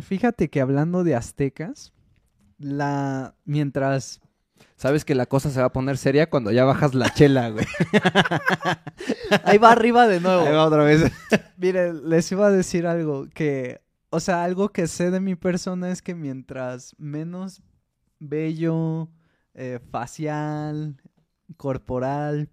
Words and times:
fíjate 0.00 0.50
que 0.50 0.60
hablando 0.60 1.04
de 1.04 1.14
aztecas, 1.14 1.92
la 2.58 3.34
mientras 3.44 4.20
Sabes 4.82 5.04
que 5.04 5.14
la 5.14 5.26
cosa 5.26 5.50
se 5.50 5.60
va 5.60 5.66
a 5.66 5.72
poner 5.72 5.96
seria 5.96 6.28
cuando 6.28 6.50
ya 6.50 6.64
bajas 6.64 6.92
la 6.94 7.08
chela, 7.14 7.50
güey. 7.50 7.66
ahí 9.44 9.56
va 9.58 9.70
arriba 9.70 10.08
de 10.08 10.18
nuevo. 10.18 10.42
Ahí 10.42 10.52
va 10.52 10.66
otra 10.66 10.82
vez. 10.82 11.04
Miren, 11.56 12.08
les 12.08 12.32
iba 12.32 12.48
a 12.48 12.50
decir 12.50 12.88
algo 12.88 13.28
que, 13.32 13.80
o 14.10 14.18
sea, 14.18 14.42
algo 14.42 14.70
que 14.70 14.88
sé 14.88 15.12
de 15.12 15.20
mi 15.20 15.36
persona 15.36 15.90
es 15.90 16.02
que 16.02 16.16
mientras 16.16 16.96
menos 16.98 17.62
bello, 18.18 19.08
eh, 19.54 19.78
facial, 19.90 20.96
corporal, 21.56 22.48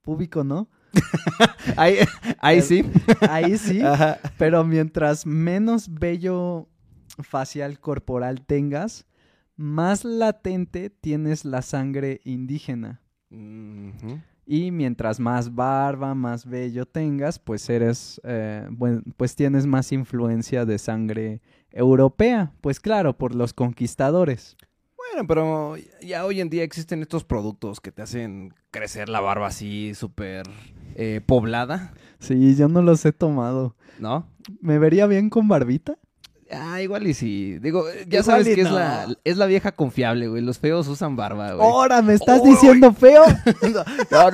púbico, 0.00 0.42
¿no? 0.42 0.68
Ahí, 1.76 1.96
ahí 2.40 2.60
sí. 2.60 2.84
Ahí 3.28 3.56
sí. 3.56 3.80
Ajá. 3.84 4.18
Pero 4.38 4.64
mientras 4.64 5.26
menos 5.26 5.92
bello 5.92 6.68
facial 7.18 7.78
corporal 7.80 8.44
tengas, 8.44 9.06
más 9.56 10.04
latente 10.04 10.90
tienes 10.90 11.44
la 11.44 11.62
sangre 11.62 12.20
indígena. 12.24 13.00
Y 14.44 14.70
mientras 14.70 15.18
más 15.18 15.54
barba, 15.54 16.14
más 16.14 16.44
vello 16.44 16.84
tengas, 16.84 17.38
pues 17.38 17.70
eres, 17.70 18.20
eh, 18.24 18.68
pues 19.16 19.34
tienes 19.34 19.66
más 19.66 19.92
influencia 19.92 20.66
de 20.66 20.78
sangre 20.78 21.40
europea. 21.70 22.52
Pues 22.60 22.80
claro, 22.80 23.16
por 23.16 23.34
los 23.34 23.54
conquistadores. 23.54 24.56
Bueno, 24.96 25.26
pero 25.26 25.76
ya 26.00 26.24
hoy 26.24 26.40
en 26.40 26.50
día 26.50 26.62
existen 26.62 27.02
estos 27.02 27.24
productos 27.24 27.80
que 27.80 27.92
te 27.92 28.02
hacen 28.02 28.54
crecer 28.70 29.08
la 29.08 29.20
barba 29.20 29.46
así 29.46 29.94
súper 29.94 30.46
eh, 30.96 31.20
poblada, 31.24 31.92
Sí, 32.18 32.54
yo 32.54 32.68
no 32.68 32.82
los 32.82 33.04
he 33.04 33.12
tomado. 33.12 33.74
¿no? 33.98 34.26
¿Me 34.60 34.78
vería 34.78 35.06
bien 35.06 35.30
con 35.30 35.48
barbita? 35.48 35.96
Ah, 36.50 36.82
igual 36.82 37.06
y 37.06 37.14
sí. 37.14 37.58
Digo, 37.60 37.84
ya 38.08 38.20
Igual 38.20 38.24
sabes 38.24 38.54
que 38.54 38.60
es, 38.60 38.70
la, 38.70 39.06
es 39.24 39.36
la 39.38 39.46
vieja 39.46 39.72
confiable, 39.72 40.28
güey. 40.28 40.42
Los 40.42 40.58
feos 40.58 40.86
usan 40.88 41.16
barba, 41.16 41.54
güey. 41.54 41.66
¡Ahora 41.66 42.02
me 42.02 42.12
estás 42.12 42.44
diciendo 42.44 42.92
feo! 42.92 43.24
No, 43.62 43.84
no. 44.10 44.30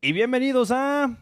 Y 0.00 0.12
bienvenidos 0.12 0.70
a... 0.70 1.16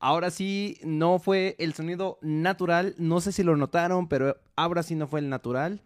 Ahora 0.00 0.30
sí, 0.30 0.78
no 0.84 1.18
fue 1.18 1.56
el 1.58 1.74
sonido 1.74 2.18
natural. 2.22 2.94
No 2.98 3.20
sé 3.20 3.32
si 3.32 3.42
lo 3.42 3.56
notaron, 3.56 4.08
pero 4.08 4.36
ahora 4.54 4.84
sí 4.84 4.94
no 4.94 5.08
fue 5.08 5.20
el 5.20 5.28
natural. 5.28 5.82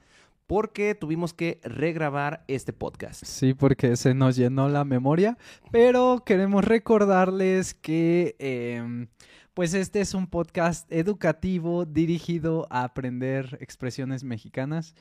Porque 0.47 0.95
tuvimos 0.95 1.33
que 1.33 1.61
regrabar 1.63 2.45
este 2.47 2.75
podcast. 2.75 3.25
Sí, 3.25 3.55
porque 3.55 3.97
se 3.97 4.13
nos 4.13 4.37
llenó 4.37 4.69
la 4.69 4.85
memoria, 4.85 5.39
pero 5.71 6.25
queremos 6.27 6.65
recordarles 6.65 7.73
que 7.73 8.37
em, 8.39 9.07
pues 9.55 9.73
este 9.73 10.03
es 10.03 10.13
un 10.13 10.27
podcast 10.27 10.91
educativo 10.93 11.87
dirigido 11.87 12.67
a 12.69 12.85
aprender 12.85 13.57
expresiones 13.63 14.25
mexicanas. 14.25 14.95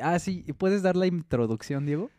Ah, 0.00 0.18
sí, 0.18 0.44
¿y 0.46 0.54
¿puedes 0.54 0.82
dar 0.82 0.96
la 0.96 1.06
introducción, 1.06 1.86
Diego? 1.86 2.10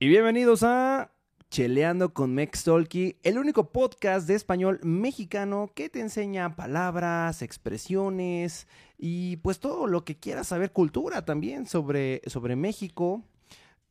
Y 0.00 0.08
bienvenidos 0.08 0.64
a 0.64 1.12
Cheleando 1.50 2.12
con 2.12 2.34
Mex 2.34 2.64
Talkie, 2.64 3.16
el 3.22 3.38
único 3.38 3.72
podcast 3.72 4.28
de 4.28 4.34
español 4.34 4.80
mexicano 4.82 5.70
que 5.74 5.88
te 5.88 6.00
enseña 6.00 6.56
palabras, 6.56 7.40
expresiones 7.40 8.66
y 8.98 9.38
pues 9.38 9.58
todo 9.58 9.86
lo 9.86 10.04
que 10.04 10.18
quieras 10.18 10.48
saber, 10.48 10.72
cultura 10.72 11.24
también 11.24 11.66
sobre, 11.66 12.20
sobre 12.26 12.54
México, 12.54 13.24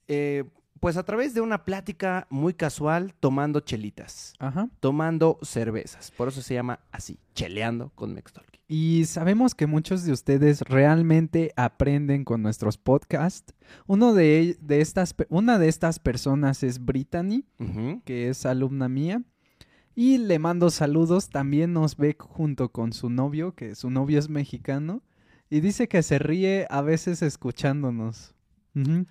eh, 0.07 0.43
pues 0.79 0.97
a 0.97 1.03
través 1.03 1.33
de 1.33 1.41
una 1.41 1.65
plática 1.65 2.27
muy 2.29 2.53
casual 2.53 3.13
tomando 3.19 3.59
chelitas, 3.61 4.33
Ajá. 4.39 4.69
tomando 4.79 5.39
cervezas. 5.41 6.11
Por 6.11 6.27
eso 6.29 6.41
se 6.41 6.53
llama 6.53 6.79
así, 6.91 7.19
Cheleando 7.35 7.91
con 7.95 8.13
Mex 8.13 8.33
Talkie. 8.33 8.59
Y 8.69 9.05
sabemos 9.05 9.55
que 9.55 9.65
muchos 9.65 10.03
de 10.03 10.11
ustedes 10.11 10.61
realmente 10.61 11.53
aprenden 11.55 12.25
con 12.25 12.41
nuestros 12.41 12.77
podcasts. 12.77 13.53
Uno 13.85 14.13
de, 14.13 14.57
estas, 14.67 15.15
una 15.29 15.57
de 15.57 15.69
estas 15.69 15.99
personas 15.99 16.63
es 16.63 16.83
Brittany. 16.83 17.45
Que 18.03 18.27
es 18.27 18.45
alumna 18.45 18.89
mía. 18.89 19.23
Y 19.95 20.17
le 20.17 20.37
mando 20.37 20.69
saludos. 20.69 21.29
También 21.29 21.71
nos 21.71 21.95
ve 21.95 22.17
junto 22.19 22.69
con 22.73 22.91
su 22.91 23.09
novio, 23.09 23.55
que 23.55 23.73
su 23.73 23.89
novio 23.89 24.19
es 24.19 24.27
mexicano. 24.27 25.01
Y 25.49 25.61
dice 25.61 25.87
que 25.87 26.03
se 26.03 26.19
ríe 26.19 26.67
a 26.69 26.81
veces 26.81 27.21
escuchándonos. 27.21 28.35
Ujú. 28.75 29.05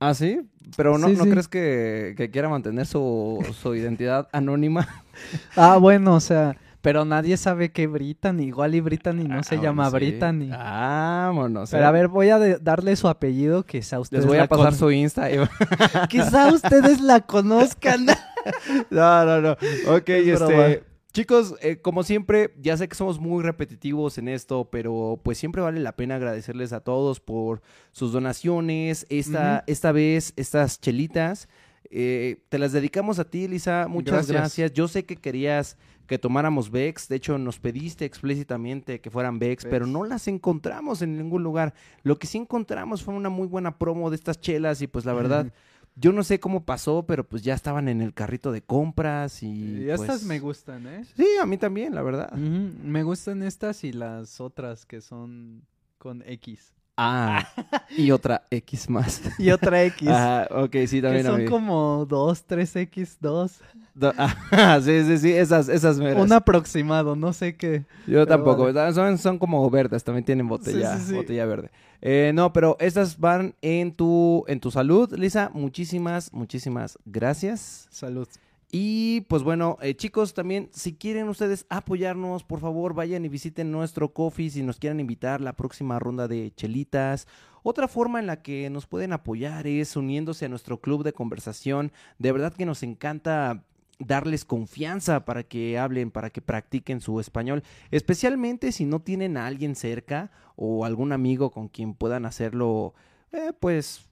Ah, 0.00 0.14
sí, 0.14 0.40
pero 0.76 0.96
no, 0.98 1.08
Sí, 1.08 1.14
¿no 1.16 1.24
sí. 1.24 1.30
crees 1.30 1.48
que, 1.48 2.14
que 2.16 2.30
quiera 2.30 2.48
mantener 2.48 2.86
su, 2.86 3.44
su 3.60 3.74
identidad 3.74 4.28
anónima? 4.32 4.86
Ah, 5.56 5.78
bueno, 5.78 6.14
o 6.14 6.20
sea, 6.20 6.56
pero 6.80 7.04
nadie 7.04 7.36
sabe 7.36 7.72
que 7.72 7.88
Brittany. 7.88 8.42
Igual 8.44 8.76
y 8.76 8.80
Brittany 8.80 9.24
no 9.24 9.42
se 9.42 9.56
Ah, 9.56 9.60
llama 9.62 9.90
bueno, 9.90 9.98
sí. 9.98 10.10
Brittany. 10.12 10.48
Vámonos. 10.50 11.70
Pero 11.72 11.82
eh. 11.82 11.86
a 11.86 11.90
ver, 11.90 12.06
voy 12.06 12.30
a 12.30 12.38
darle 12.58 12.94
su 12.94 13.08
apellido, 13.08 13.64
quizá 13.64 13.98
ustedes 13.98 14.22
Les 14.22 14.28
voy 14.28 14.38
la 14.38 14.44
a 14.44 14.46
pasar 14.46 14.74
su 14.74 14.92
Insta. 14.92 15.28
y- 15.32 15.38
Quizá 16.08 16.52
ustedes 16.54 17.00
la 17.00 17.20
conozcan. 17.22 18.06
no, 18.90 19.24
no, 19.24 19.40
no. 19.40 19.52
Ok, 19.96 20.08
Es 20.08 20.38
broma. 20.38 20.64
Chicos, 21.12 21.54
eh, 21.62 21.78
como 21.80 22.02
siempre, 22.02 22.54
ya 22.60 22.76
sé 22.76 22.86
que 22.86 22.94
somos 22.94 23.18
muy 23.18 23.42
repetitivos 23.42 24.18
en 24.18 24.28
esto, 24.28 24.68
pero 24.70 25.18
pues 25.22 25.38
siempre 25.38 25.62
vale 25.62 25.80
la 25.80 25.96
pena 25.96 26.16
agradecerles 26.16 26.72
a 26.72 26.80
todos 26.80 27.18
por 27.20 27.62
sus 27.92 28.12
donaciones. 28.12 29.06
Esta, 29.08 29.64
esta 29.66 29.90
vez, 29.90 30.34
estas 30.36 30.80
chelitas, 30.80 31.48
eh, 31.90 32.42
te 32.50 32.58
las 32.58 32.72
dedicamos 32.72 33.18
a 33.18 33.24
ti, 33.24 33.48
Lisa. 33.48 33.86
Muchas 33.88 34.28
Gracias. 34.28 34.36
gracias. 34.36 34.72
Yo 34.74 34.86
sé 34.86 35.06
que 35.06 35.16
querías 35.16 35.78
que 36.06 36.18
tomáramos 36.18 36.70
Vex. 36.70 37.08
De 37.08 37.16
hecho, 37.16 37.38
nos 37.38 37.58
pediste 37.58 38.04
explícitamente 38.04 39.00
que 39.00 39.10
fueran 39.10 39.38
Vex, 39.38 39.64
Vex. 39.64 39.70
pero 39.70 39.86
no 39.86 40.04
las 40.04 40.28
encontramos 40.28 41.00
en 41.00 41.16
ningún 41.16 41.42
lugar. 41.42 41.72
Lo 42.02 42.18
que 42.18 42.26
sí 42.26 42.36
encontramos 42.38 43.02
fue 43.02 43.14
una 43.14 43.30
muy 43.30 43.46
buena 43.46 43.78
promo 43.78 44.10
de 44.10 44.16
estas 44.16 44.40
chelas 44.40 44.82
y 44.82 44.86
pues 44.86 45.04
la 45.06 45.14
verdad... 45.14 45.52
Yo 46.00 46.12
no 46.12 46.22
sé 46.22 46.38
cómo 46.38 46.64
pasó, 46.64 47.04
pero 47.06 47.24
pues 47.24 47.42
ya 47.42 47.54
estaban 47.54 47.88
en 47.88 48.00
el 48.00 48.14
carrito 48.14 48.52
de 48.52 48.62
compras 48.62 49.42
y. 49.42 49.82
Y 49.82 49.90
estas 49.90 50.06
pues, 50.06 50.24
me 50.24 50.38
gustan, 50.38 50.86
¿eh? 50.86 51.04
Sí, 51.16 51.26
a 51.40 51.46
mí 51.46 51.58
también, 51.58 51.94
la 51.94 52.02
verdad. 52.02 52.32
Me 52.32 53.02
gustan 53.02 53.42
estas 53.42 53.82
y 53.84 53.92
las 53.92 54.40
otras 54.40 54.86
que 54.86 55.00
son 55.00 55.62
con 55.98 56.22
X. 56.26 56.74
Ah, 57.00 57.46
y 57.96 58.10
otra 58.10 58.42
X 58.50 58.90
más. 58.90 59.22
Y 59.38 59.50
otra 59.50 59.84
X. 59.84 60.08
Ajá, 60.08 60.48
ok, 60.50 60.72
sí, 60.86 60.96
que 60.96 61.02
también 61.02 61.26
a 61.26 61.30
son 61.30 61.46
como 61.46 62.04
2, 62.06 62.44
3X2. 62.48 63.52
Do- 63.94 64.12
ah, 64.18 64.80
sí, 64.82 65.04
sí, 65.04 65.18
sí, 65.18 65.32
esas, 65.32 65.68
esas 65.68 65.98
meras. 65.98 66.24
Un 66.24 66.32
aproximado, 66.32 67.14
no 67.14 67.32
sé 67.32 67.56
qué. 67.56 67.84
Yo 68.08 68.26
tampoco, 68.26 68.72
son, 68.92 69.16
son 69.18 69.38
como 69.38 69.68
verdes, 69.70 70.02
también 70.02 70.24
tienen 70.24 70.48
botella, 70.48 70.94
Sí, 70.96 71.00
sí, 71.02 71.06
sí. 71.10 71.14
botella 71.14 71.46
verde. 71.46 71.70
Eh, 72.02 72.32
no, 72.34 72.52
pero 72.52 72.76
estas 72.80 73.18
van 73.18 73.54
en 73.62 73.92
tu, 73.92 74.44
en 74.48 74.58
tu 74.58 74.70
salud, 74.72 75.12
Lisa. 75.16 75.50
Muchísimas, 75.54 76.32
muchísimas 76.32 76.98
gracias. 77.04 77.86
Salud. 77.90 78.26
Y 78.70 79.22
pues 79.22 79.42
bueno, 79.42 79.78
eh, 79.80 79.94
chicos, 79.96 80.34
también 80.34 80.68
si 80.72 80.94
quieren 80.94 81.28
ustedes 81.28 81.64
apoyarnos, 81.70 82.44
por 82.44 82.60
favor 82.60 82.92
vayan 82.92 83.24
y 83.24 83.28
visiten 83.28 83.72
nuestro 83.72 84.12
coffee 84.12 84.50
si 84.50 84.62
nos 84.62 84.78
quieren 84.78 85.00
invitar 85.00 85.40
la 85.40 85.54
próxima 85.54 85.98
ronda 85.98 86.28
de 86.28 86.52
chelitas. 86.54 87.26
Otra 87.62 87.88
forma 87.88 88.20
en 88.20 88.26
la 88.26 88.42
que 88.42 88.68
nos 88.68 88.86
pueden 88.86 89.14
apoyar 89.14 89.66
es 89.66 89.96
uniéndose 89.96 90.44
a 90.44 90.48
nuestro 90.50 90.80
club 90.80 91.02
de 91.02 91.14
conversación. 91.14 91.92
De 92.18 92.30
verdad 92.30 92.52
que 92.52 92.66
nos 92.66 92.82
encanta 92.82 93.64
darles 93.98 94.44
confianza 94.44 95.24
para 95.24 95.42
que 95.42 95.78
hablen, 95.78 96.10
para 96.10 96.30
que 96.30 96.42
practiquen 96.42 97.00
su 97.00 97.20
español, 97.20 97.64
especialmente 97.90 98.70
si 98.72 98.84
no 98.84 99.00
tienen 99.00 99.36
a 99.36 99.46
alguien 99.46 99.74
cerca 99.74 100.30
o 100.56 100.84
algún 100.84 101.12
amigo 101.12 101.50
con 101.50 101.68
quien 101.68 101.94
puedan 101.94 102.24
hacerlo, 102.26 102.94
eh, 103.32 103.52
pues 103.58 104.07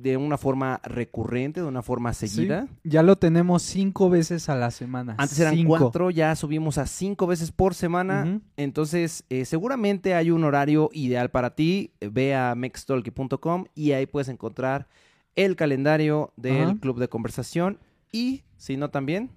de 0.00 0.16
una 0.16 0.38
forma 0.38 0.80
recurrente, 0.84 1.60
de 1.60 1.66
una 1.66 1.82
forma 1.82 2.12
seguida. 2.12 2.66
Sí, 2.66 2.90
ya 2.90 3.02
lo 3.02 3.16
tenemos 3.16 3.62
cinco 3.62 4.08
veces 4.08 4.48
a 4.48 4.56
la 4.56 4.70
semana. 4.70 5.14
Antes 5.18 5.38
eran 5.38 5.54
Cinco. 5.54 5.76
cuatro, 5.78 6.10
ya 6.10 6.34
subimos 6.36 6.78
a 6.78 6.86
cinco 6.86 7.26
veces 7.26 7.52
por 7.52 7.74
semana. 7.74 8.40
Entonces, 8.56 9.24
eh, 9.28 9.44
seguramente 9.44 10.14
hay 10.14 10.30
un 10.30 10.44
horario 10.44 10.88
ideal 10.92 11.30
para 11.30 11.54
ti. 11.54 11.92
Ve 12.00 12.34
a 12.34 12.54
mextalky.com 12.54 13.66
y 13.74 13.92
ahí 13.92 14.06
puedes 14.06 14.28
encontrar 14.28 14.88
el 15.36 15.56
calendario 15.56 16.32
del 16.36 16.78
club 16.80 16.98
de 16.98 17.08
conversación. 17.08 17.78
Y 18.12 18.42
si 18.56 18.76
no, 18.76 18.90
también. 18.90 19.30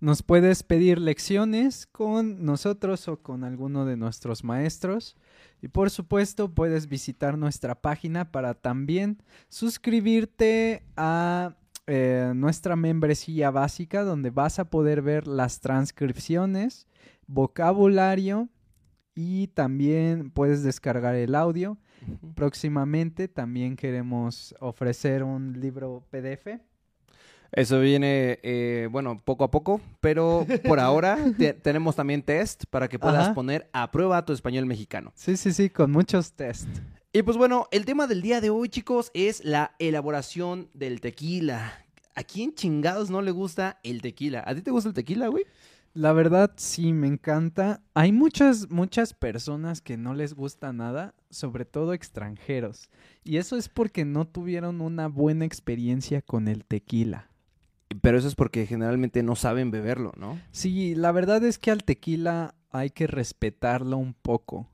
Nos 0.00 0.22
puedes 0.22 0.62
pedir 0.62 0.98
lecciones 0.98 1.86
con 1.86 2.42
nosotros 2.42 3.06
o 3.06 3.18
con 3.18 3.44
alguno 3.44 3.84
de 3.84 3.98
nuestros 3.98 4.44
maestros. 4.44 5.14
Y 5.60 5.68
por 5.68 5.90
supuesto, 5.90 6.54
puedes 6.54 6.88
visitar 6.88 7.36
nuestra 7.36 7.74
página 7.74 8.32
para 8.32 8.54
también 8.54 9.22
suscribirte 9.50 10.82
a 10.96 11.54
eh, 11.86 12.32
nuestra 12.34 12.76
membresía 12.76 13.50
básica, 13.50 14.02
donde 14.02 14.30
vas 14.30 14.58
a 14.58 14.70
poder 14.70 15.02
ver 15.02 15.26
las 15.26 15.60
transcripciones, 15.60 16.86
vocabulario 17.26 18.48
y 19.14 19.48
también 19.48 20.30
puedes 20.30 20.62
descargar 20.62 21.14
el 21.14 21.34
audio. 21.34 21.76
Próximamente 22.34 23.28
también 23.28 23.76
queremos 23.76 24.54
ofrecer 24.60 25.24
un 25.24 25.60
libro 25.60 26.06
PDF. 26.10 26.69
Eso 27.52 27.80
viene, 27.80 28.38
eh, 28.42 28.88
bueno, 28.90 29.20
poco 29.24 29.44
a 29.44 29.50
poco, 29.50 29.80
pero 30.00 30.46
por 30.66 30.78
ahora 30.80 31.18
te- 31.36 31.52
tenemos 31.54 31.96
también 31.96 32.22
test 32.22 32.64
para 32.70 32.88
que 32.88 32.98
puedas 32.98 33.24
Ajá. 33.26 33.34
poner 33.34 33.68
a 33.72 33.90
prueba 33.90 34.24
tu 34.24 34.32
español 34.32 34.66
mexicano. 34.66 35.12
Sí, 35.16 35.36
sí, 35.36 35.52
sí, 35.52 35.68
con 35.70 35.90
muchos 35.90 36.32
test. 36.32 36.68
Y 37.12 37.22
pues 37.22 37.36
bueno, 37.36 37.66
el 37.72 37.84
tema 37.86 38.06
del 38.06 38.22
día 38.22 38.40
de 38.40 38.50
hoy, 38.50 38.68
chicos, 38.68 39.10
es 39.14 39.44
la 39.44 39.74
elaboración 39.80 40.68
del 40.74 41.00
tequila. 41.00 41.84
¿A 42.14 42.22
quién 42.22 42.54
chingados 42.54 43.10
no 43.10 43.20
le 43.22 43.30
gusta 43.32 43.80
el 43.82 44.00
tequila? 44.02 44.44
¿A 44.46 44.54
ti 44.54 44.62
te 44.62 44.70
gusta 44.70 44.90
el 44.90 44.94
tequila, 44.94 45.26
güey? 45.28 45.44
La 45.92 46.12
verdad 46.12 46.52
sí 46.56 46.92
me 46.92 47.08
encanta. 47.08 47.80
Hay 47.94 48.12
muchas, 48.12 48.70
muchas 48.70 49.12
personas 49.12 49.80
que 49.80 49.96
no 49.96 50.14
les 50.14 50.34
gusta 50.34 50.72
nada, 50.72 51.14
sobre 51.30 51.64
todo 51.64 51.94
extranjeros. 51.94 52.90
Y 53.24 53.38
eso 53.38 53.56
es 53.56 53.68
porque 53.68 54.04
no 54.04 54.24
tuvieron 54.28 54.80
una 54.82 55.08
buena 55.08 55.44
experiencia 55.46 56.22
con 56.22 56.46
el 56.46 56.64
tequila. 56.64 57.28
Pero 58.00 58.18
eso 58.18 58.28
es 58.28 58.34
porque 58.34 58.66
generalmente 58.66 59.22
no 59.22 59.36
saben 59.36 59.70
beberlo, 59.70 60.12
¿no? 60.16 60.40
Sí, 60.52 60.94
la 60.94 61.12
verdad 61.12 61.44
es 61.44 61.58
que 61.58 61.70
al 61.70 61.84
tequila 61.84 62.54
hay 62.70 62.90
que 62.90 63.06
respetarlo 63.06 63.96
un 63.96 64.14
poco. 64.14 64.68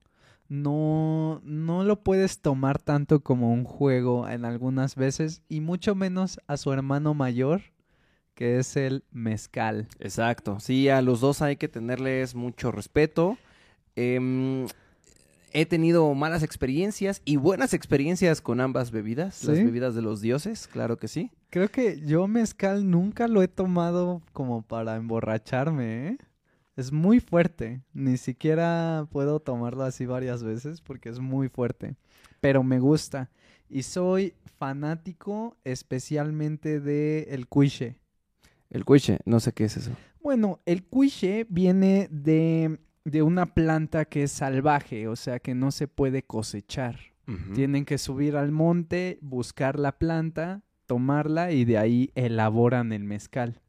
No, 0.48 1.40
no 1.44 1.82
lo 1.82 2.02
puedes 2.02 2.40
tomar 2.40 2.80
tanto 2.80 3.20
como 3.20 3.52
un 3.52 3.64
juego 3.64 4.28
en 4.28 4.44
algunas 4.44 4.94
veces 4.94 5.42
y 5.48 5.60
mucho 5.60 5.94
menos 5.94 6.38
a 6.46 6.56
su 6.56 6.72
hermano 6.72 7.14
mayor, 7.14 7.62
que 8.34 8.58
es 8.58 8.76
el 8.76 9.02
mezcal. 9.10 9.88
Exacto. 9.98 10.60
Sí, 10.60 10.88
a 10.88 11.02
los 11.02 11.20
dos 11.20 11.42
hay 11.42 11.56
que 11.56 11.68
tenerles 11.68 12.36
mucho 12.36 12.70
respeto. 12.70 13.38
Em, 13.96 14.66
he 15.52 15.66
tenido 15.66 16.12
malas 16.14 16.42
experiencias 16.42 17.22
y 17.24 17.36
buenas 17.36 17.74
experiencias 17.74 18.40
con 18.40 18.60
ambas 18.60 18.90
bebidas. 18.90 19.42
Las 19.42 19.56
bebidas 19.56 19.94
de 19.94 20.02
los 20.02 20.20
dioses, 20.20 20.68
claro 20.68 20.98
que 20.98 21.08
sí. 21.08 21.30
Creo 21.56 21.70
que 21.70 22.02
yo 22.02 22.28
mezcal 22.28 22.90
nunca 22.90 23.28
lo 23.28 23.42
he 23.42 23.48
tomado 23.48 24.20
como 24.34 24.60
para 24.60 24.96
emborracharme, 24.96 26.08
¿eh? 26.08 26.18
Es 26.76 26.92
muy 26.92 27.18
fuerte. 27.18 27.80
Ni 27.94 28.18
siquiera 28.18 29.08
puedo 29.10 29.40
tomarlo 29.40 29.84
así 29.84 30.04
varias 30.04 30.42
veces 30.42 30.82
porque 30.82 31.08
es 31.08 31.18
muy 31.18 31.48
fuerte. 31.48 31.96
Pero 32.42 32.62
me 32.62 32.78
gusta. 32.78 33.30
Y 33.70 33.84
soy 33.84 34.34
fanático 34.58 35.56
especialmente 35.64 36.78
de 36.78 37.28
el 37.30 37.46
cuiche. 37.46 37.96
El 38.68 38.84
cuiche, 38.84 39.20
no 39.24 39.40
sé 39.40 39.52
qué 39.52 39.64
es 39.64 39.78
eso. 39.78 39.92
Bueno, 40.22 40.60
el 40.66 40.84
cuiche 40.84 41.46
viene 41.48 42.08
de, 42.10 42.78
de 43.06 43.22
una 43.22 43.46
planta 43.46 44.04
que 44.04 44.24
es 44.24 44.32
salvaje, 44.32 45.08
o 45.08 45.16
sea 45.16 45.38
que 45.38 45.54
no 45.54 45.70
se 45.70 45.88
puede 45.88 46.22
cosechar. 46.22 46.98
Tienen 47.54 47.86
que 47.86 47.96
subir 47.96 48.36
al 48.36 48.52
monte, 48.52 49.18
buscar 49.22 49.80
la 49.80 49.98
planta, 49.98 50.62
tomarla 50.86 51.52
y 51.52 51.64
de 51.64 51.78
ahí 51.78 52.10
elaboran 52.14 52.92
el 52.92 53.04
mezcal. 53.04 53.60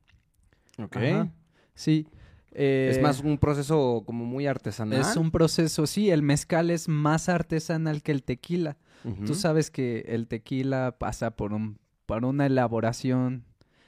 Ok. 0.78 0.96
Ajá. 0.98 1.30
Sí. 1.74 2.08
Es 2.52 2.98
eh, 2.98 3.02
más 3.04 3.20
un 3.22 3.38
proceso 3.38 4.04
como 4.06 4.26
muy 4.26 4.48
artesanal. 4.48 5.00
es 5.02 5.16
un 5.16 5.30
proceso, 5.30 5.86
sí, 5.86 6.10
el 6.10 6.24
mezcal 6.24 6.72
es 6.72 6.88
más 6.88 7.30
artesanal 7.30 8.02
que 8.02 8.12
el 8.12 8.24
tequila. 8.24 8.78
Tú 9.26 9.36
sabes 9.36 9.70
que 9.72 10.00
el 10.08 10.28
tequila 10.28 10.96
pasa 10.98 11.32
por 11.32 11.54
un 11.54 11.78
por 12.08 12.26
una 12.26 12.46
elaboración 12.46 13.44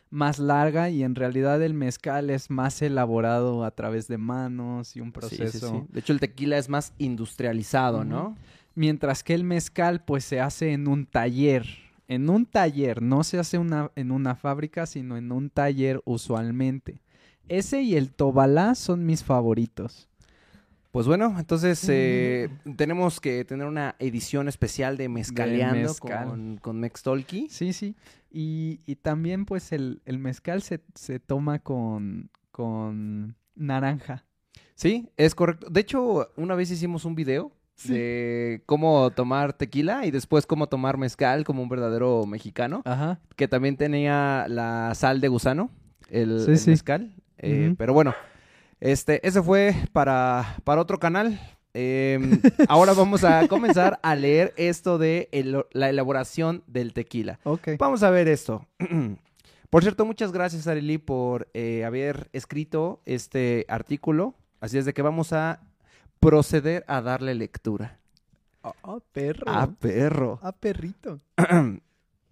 más 0.09 0.39
larga 0.39 0.89
y 0.89 1.03
en 1.03 1.15
realidad 1.15 1.61
el 1.61 1.73
mezcal 1.73 2.29
es 2.29 2.49
más 2.49 2.81
elaborado 2.81 3.63
a 3.65 3.71
través 3.71 4.07
de 4.07 4.17
manos 4.17 4.95
y 4.95 5.01
un 5.01 5.07
Sí, 5.07 5.11
sí, 5.11 5.37
proceso. 5.37 5.69
sí. 5.71 5.87
De 5.93 5.99
hecho, 6.01 6.13
el 6.13 6.19
tequila 6.19 6.57
es 6.57 6.69
más 6.69 6.93
industrializado, 6.99 8.03
¿no? 8.03 8.35
Mientras 8.75 9.23
que 9.23 9.33
el 9.33 9.43
mezcal 9.43 10.03
pues 10.05 10.23
se 10.25 10.39
hace 10.41 10.73
en 10.73 10.87
un 10.87 11.05
taller. 11.05 11.65
En 12.09 12.29
un 12.29 12.45
taller, 12.47 13.01
no 13.03 13.23
se 13.23 13.37
hace 13.39 13.59
una, 13.59 13.91
en 13.95 14.11
una 14.11 14.35
fábrica, 14.35 14.85
sino 14.87 15.15
en 15.15 15.31
un 15.31 15.49
taller 15.49 16.01
usualmente. 16.05 17.01
Ese 17.47 17.83
y 17.83 17.95
el 17.95 18.11
tobalá 18.11 18.73
son 18.75 19.05
mis 19.05 19.23
favoritos. 19.23 20.09
Pues 20.91 21.05
bueno, 21.05 21.35
entonces 21.37 21.85
eh, 21.87 22.49
tenemos 22.75 23.21
que 23.21 23.45
tener 23.45 23.67
una 23.67 23.95
edición 23.99 24.47
especial 24.47 24.97
de 24.97 25.07
Mezcaleando 25.07 25.89
mezcal. 25.89 26.27
con, 26.27 26.57
con 26.57 26.79
Mextolki. 26.79 27.47
Sí, 27.49 27.73
sí. 27.73 27.95
Y, 28.31 28.81
y 28.87 28.95
también 28.95 29.45
pues 29.45 29.71
el, 29.71 30.01
el 30.05 30.17
mezcal 30.17 30.63
se, 30.63 30.81
se 30.95 31.19
toma 31.19 31.59
con, 31.59 32.31
con 32.49 33.35
naranja. 33.53 34.25
Sí, 34.73 35.09
es 35.15 35.35
correcto. 35.35 35.69
De 35.69 35.81
hecho, 35.81 36.31
una 36.37 36.55
vez 36.55 36.71
hicimos 36.71 37.05
un 37.05 37.13
video. 37.13 37.51
De 37.87 38.61
cómo 38.65 39.09
tomar 39.11 39.53
tequila 39.53 40.05
y 40.05 40.11
después 40.11 40.45
cómo 40.45 40.67
tomar 40.67 40.97
mezcal 40.97 41.43
como 41.43 41.61
un 41.63 41.69
verdadero 41.69 42.25
mexicano, 42.25 42.81
Ajá. 42.85 43.19
que 43.35 43.47
también 43.47 43.77
tenía 43.77 44.45
la 44.49 44.93
sal 44.95 45.21
de 45.21 45.27
gusano, 45.27 45.69
el, 46.09 46.39
Sí, 46.45 46.51
el 46.51 46.57
sí. 46.57 46.69
mezcal. 46.71 47.13
Eh. 47.37 47.73
Pero 47.77 47.93
bueno, 47.93 48.13
este, 48.79 49.25
ese 49.27 49.41
fue 49.41 49.75
para, 49.93 50.57
para 50.63 50.81
otro 50.81 50.99
canal. 50.99 51.39
Em, 51.73 52.41
ahora 52.67 52.93
vamos 52.93 53.23
a 53.23 53.47
comenzar 53.47 53.99
a 54.01 54.15
leer 54.15 54.53
esto 54.57 54.97
de 54.97 55.29
el- 55.31 55.63
la 55.71 55.89
elaboración 55.89 56.63
del 56.67 56.93
tequila. 56.93 57.39
Ok. 57.43 57.69
Vamos 57.77 58.03
a 58.03 58.09
ver 58.09 58.27
esto. 58.27 58.65
Por 59.69 59.83
cierto, 59.83 60.03
muchas 60.03 60.31
gracias, 60.31 60.65
Arely, 60.65 60.97
por 60.97 61.47
eh, 61.53 61.85
haber 61.85 62.27
escrito 62.33 63.01
este 63.05 63.65
artículo. 63.69 64.33
Así 64.61 64.79
es 64.79 64.85
de 64.85 64.93
que 64.95 65.03
vamos 65.03 65.31
a 65.31 65.59
proceder 66.19 66.83
a 66.87 67.01
darle 67.01 67.35
lectura. 67.35 67.99
Ah, 68.63 68.99
perro. 69.11 69.45
Ah, 69.47 69.69
perro. 69.79 70.39
Ah, 70.41 70.51
perrito. 70.51 71.21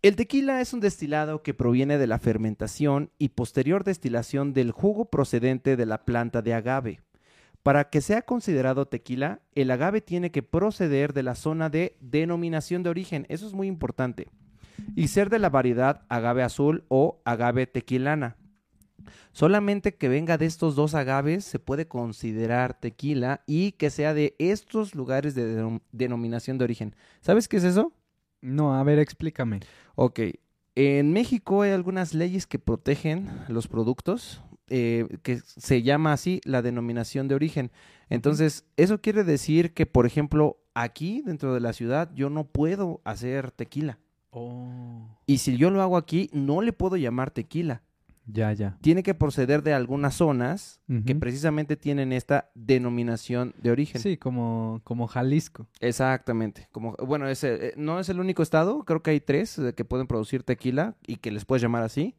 El 0.04 0.16
tequila 0.16 0.62
es 0.62 0.74
un 0.74 0.80
destilado 0.80 1.42
que 1.42 1.54
proviene 1.54 1.98
de 1.98 2.08
la 2.08 2.20
fermentación 2.20 3.12
y 3.18 3.30
posterior 3.30 3.84
destilación 3.84 4.54
del 4.54 4.72
jugo 4.72 5.06
procedente 5.06 5.76
de 5.76 5.86
la 5.86 6.06
planta 6.06 6.42
de 6.42 6.54
agave. 6.54 7.02
Para 7.64 7.90
que 7.90 8.02
sea 8.02 8.22
considerado 8.22 8.88
tequila, 8.88 9.42
el 9.56 9.72
agave 9.72 10.02
tiene 10.02 10.32
que 10.32 10.44
proceder 10.44 11.14
de 11.14 11.24
la 11.24 11.36
zona 11.36 11.70
de 11.70 11.98
denominación 12.00 12.84
de 12.84 12.90
origen, 12.90 13.26
eso 13.28 13.48
es 13.48 13.54
muy 13.54 13.68
importante, 13.68 14.28
y 14.96 15.08
ser 15.08 15.30
de 15.30 15.40
la 15.40 15.50
variedad 15.50 16.04
agave 16.08 16.44
azul 16.44 16.86
o 16.88 17.20
agave 17.26 17.68
tequilana. 17.68 18.38
Solamente 19.32 19.96
que 19.96 20.10
venga 20.10 20.38
de 20.38 20.46
estos 20.46 20.76
dos 20.76 20.96
agaves 20.96 21.46
se 21.46 21.60
puede 21.60 21.88
considerar 21.88 22.80
tequila 22.80 23.42
y 23.46 23.74
que 23.74 23.90
sea 23.90 24.14
de 24.14 24.36
estos 24.40 24.96
lugares 24.96 25.36
de 25.36 25.58
denom- 25.58 25.82
denominación 25.92 26.58
de 26.58 26.66
origen. 26.66 26.96
¿Sabes 27.22 27.48
qué 27.48 27.58
es 27.58 27.64
eso? 27.64 27.94
No, 28.42 28.76
a 28.76 28.84
ver, 28.84 29.00
explícame. 29.00 29.62
Ok. 29.96 30.20
En 30.76 31.12
México 31.12 31.64
hay 31.64 31.72
algunas 31.72 32.14
leyes 32.14 32.46
que 32.46 32.60
protegen 32.60 33.30
los 33.48 33.68
productos, 33.68 34.44
eh, 34.70 35.08
que 35.24 35.38
se 35.38 35.82
llama 35.82 36.14
así 36.14 36.40
la 36.44 36.62
denominación 36.62 37.28
de 37.28 37.34
origen. 37.36 37.72
Entonces, 38.10 38.66
eso 38.78 39.02
quiere 39.02 39.24
decir 39.24 39.74
que, 39.74 39.86
por 39.88 40.06
ejemplo, 40.06 40.60
aquí 40.76 41.24
dentro 41.26 41.56
de 41.56 41.62
la 41.62 41.74
ciudad 41.74 42.12
yo 42.14 42.30
no 42.30 42.44
puedo 42.44 43.02
hacer 43.06 43.50
tequila. 43.52 43.98
Oh. 44.30 45.18
Y 45.26 45.40
si 45.40 45.58
yo 45.58 45.72
lo 45.72 45.82
hago 45.82 45.98
aquí, 45.98 46.30
no 46.32 46.62
le 46.62 46.74
puedo 46.74 46.96
llamar 46.96 47.32
tequila. 47.32 47.82
Ya, 48.28 48.52
ya. 48.52 48.78
Tiene 48.82 49.04
que 49.04 49.14
proceder 49.14 49.64
de 49.64 49.74
algunas 49.74 50.16
zonas 50.16 50.82
que 51.06 51.16
precisamente 51.16 51.78
tienen 51.78 52.12
esta 52.12 52.50
denominación 52.56 53.54
de 53.62 53.72
origen. 53.72 54.02
Sí, 54.02 54.18
como, 54.18 54.82
como 54.84 55.08
Jalisco. 55.08 55.68
Exactamente. 55.80 56.68
Como, 56.72 56.96
bueno, 57.06 57.28
es, 57.28 57.44
eh, 57.44 57.74
no 57.78 58.00
es 58.00 58.10
el 58.10 58.20
único 58.20 58.44
estado, 58.44 58.84
creo 58.84 59.02
que 59.02 59.12
hay 59.12 59.22
tres 59.22 59.58
eh, 59.60 59.74
que 59.74 59.86
pueden 59.86 60.08
producir 60.08 60.44
tequila 60.44 60.96
y 61.06 61.18
que 61.18 61.32
les 61.32 61.46
puedes 61.46 61.62
llamar 61.62 61.84
así. 61.84 62.16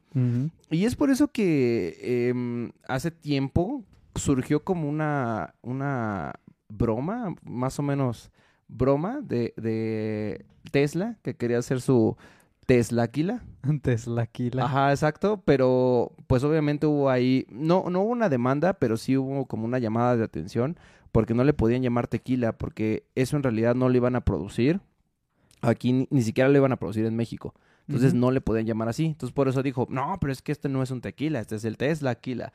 Y 0.71 0.85
es 0.85 0.95
por 0.95 1.11
eso 1.11 1.27
que 1.27 2.29
em, 2.29 2.71
hace 2.87 3.11
tiempo 3.11 3.83
surgió 4.15 4.63
como 4.63 4.89
una, 4.89 5.53
una 5.61 6.33
broma, 6.67 7.35
más 7.43 7.79
o 7.79 7.83
menos 7.83 8.31
broma 8.67 9.21
de, 9.21 9.53
de 9.57 10.45
Tesla, 10.71 11.17
que 11.21 11.35
quería 11.35 11.59
hacer 11.59 11.81
su 11.81 12.17
Teslaquila. 12.69 13.41
Teslaquila. 13.81 14.65
Ajá, 14.65 14.91
exacto, 14.91 15.41
pero 15.43 16.11
pues 16.27 16.43
obviamente 16.43 16.85
hubo 16.85 17.09
ahí, 17.09 17.47
no, 17.49 17.89
no 17.89 18.01
hubo 18.01 18.11
una 18.11 18.29
demanda, 18.29 18.73
pero 18.73 18.95
sí 18.95 19.17
hubo 19.17 19.47
como 19.47 19.65
una 19.65 19.79
llamada 19.79 20.15
de 20.15 20.23
atención, 20.23 20.77
porque 21.11 21.33
no 21.33 21.43
le 21.43 21.53
podían 21.53 21.81
llamar 21.81 22.05
tequila, 22.05 22.59
porque 22.59 23.05
eso 23.15 23.35
en 23.37 23.41
realidad 23.41 23.73
no 23.73 23.89
lo 23.89 23.97
iban 23.97 24.15
a 24.15 24.21
producir. 24.21 24.81
Aquí 25.61 25.91
ni, 25.91 26.07
ni 26.11 26.21
siquiera 26.21 26.47
lo 26.47 26.57
iban 26.57 26.71
a 26.71 26.75
producir 26.75 27.07
en 27.07 27.15
México. 27.15 27.55
Entonces 27.87 28.13
no 28.13 28.29
le 28.29 28.39
podían 28.39 28.67
llamar 28.67 28.87
así. 28.87 29.07
Entonces 29.07 29.33
por 29.33 29.47
eso 29.47 29.63
dijo, 29.63 29.87
no, 29.89 30.15
pero 30.21 30.31
es 30.31 30.43
que 30.43 30.51
este 30.51 30.69
no 30.69 30.83
es 30.83 30.91
un 30.91 31.01
tequila, 31.01 31.39
este 31.39 31.55
es 31.55 31.65
el 31.65 31.75
Teslaquila. 31.75 32.53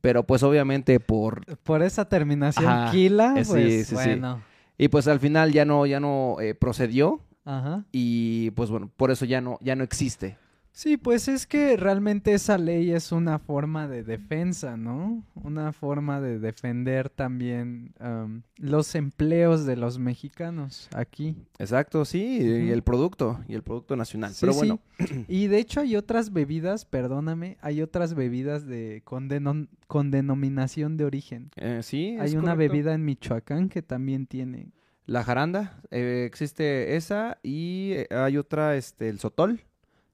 Pero 0.00 0.24
pues 0.28 0.44
obviamente 0.44 1.00
por... 1.00 1.44
Por 1.64 1.82
esa 1.82 2.08
terminación 2.08 2.68
Ajá, 2.68 2.92
quila, 2.92 3.34
eh, 3.36 3.44
sí, 3.44 3.50
pues 3.50 3.64
sí, 3.64 3.84
sí. 3.84 3.94
bueno. 3.96 4.42
Y 4.78 4.86
pues 4.86 5.08
al 5.08 5.18
final 5.18 5.50
ya 5.50 5.64
no, 5.64 5.86
ya 5.86 5.98
no 5.98 6.36
eh, 6.40 6.54
procedió 6.54 7.20
Ajá. 7.46 7.84
y 7.92 8.50
pues 8.50 8.68
bueno, 8.70 8.90
por 8.96 9.10
eso 9.10 9.24
ya 9.24 9.40
no, 9.40 9.58
ya 9.62 9.74
no 9.76 9.84
existe. 9.84 10.36
Sí, 10.72 10.98
pues 10.98 11.26
es 11.26 11.46
que 11.46 11.78
realmente 11.78 12.34
esa 12.34 12.58
ley 12.58 12.90
es 12.90 13.10
una 13.10 13.38
forma 13.38 13.88
de 13.88 14.02
defensa, 14.02 14.76
¿no? 14.76 15.22
Una 15.34 15.72
forma 15.72 16.20
de 16.20 16.38
defender 16.38 17.08
también 17.08 17.94
am, 17.98 18.42
los 18.58 18.94
empleos 18.94 19.64
de 19.64 19.76
los 19.76 19.98
mexicanos 19.98 20.90
aquí. 20.94 21.34
Exacto, 21.58 22.04
sí, 22.04 22.40
y 22.42 22.70
el 22.72 22.82
producto, 22.82 23.40
y 23.48 23.54
el 23.54 23.62
producto 23.62 23.96
nacional. 23.96 24.32
Sí, 24.34 24.40
Pero 24.42 24.52
sí. 24.52 24.58
bueno, 24.58 24.80
Y 25.28 25.46
de 25.46 25.60
hecho 25.60 25.80
hay 25.80 25.96
otras 25.96 26.30
bebidas, 26.34 26.84
perdóname, 26.84 27.56
hay 27.62 27.80
otras 27.80 28.12
bebidas 28.12 28.66
de 28.66 29.00
con, 29.02 29.30
denom- 29.30 29.68
con 29.86 30.10
denominación 30.10 30.98
de 30.98 31.06
origen. 31.06 31.52
eh, 31.56 31.80
sí. 31.82 32.16
es 32.16 32.20
Hay 32.20 32.36
una 32.36 32.54
bebida 32.54 32.92
en 32.92 33.02
Michoacán 33.06 33.70
que 33.70 33.80
también 33.80 34.26
tiene. 34.26 34.72
La 35.06 35.22
jaranda, 35.22 35.80
eh, 35.90 36.24
existe 36.26 36.96
esa, 36.96 37.38
y 37.42 37.92
eh, 37.92 38.06
hay 38.10 38.36
otra, 38.36 38.76
este, 38.76 39.08
el 39.08 39.20
sotol, 39.20 39.60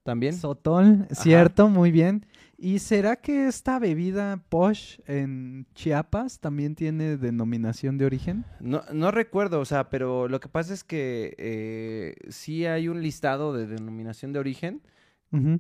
también. 0.03 0.35
Sotol, 0.35 1.07
cierto, 1.13 1.69
muy 1.69 1.91
bien. 1.91 2.27
¿Y 2.59 2.79
será 2.79 3.17
que 3.17 3.49
esta 3.49 3.79
bebida 3.79 4.41
Posh 4.49 4.99
en 5.07 5.67
Chiapas 5.75 6.41
también 6.41 6.75
tiene 6.75 7.17
denominación 7.17 7.99
de 7.99 8.05
origen? 8.05 8.45
No, 8.61 8.83
no 8.93 9.11
recuerdo, 9.11 9.61
o 9.61 9.65
sea, 9.65 9.89
pero 9.89 10.29
lo 10.29 10.41
que 10.41 10.49
pasa 10.49 10.75
es 10.75 10.85
que 10.85 11.35
eh, 11.39 12.15
sí 12.29 12.67
hay 12.67 12.89
un 12.89 13.03
listado 13.03 13.53
de 13.53 13.67
denominación 13.67 14.33
de 14.33 14.39
origen 14.39 14.83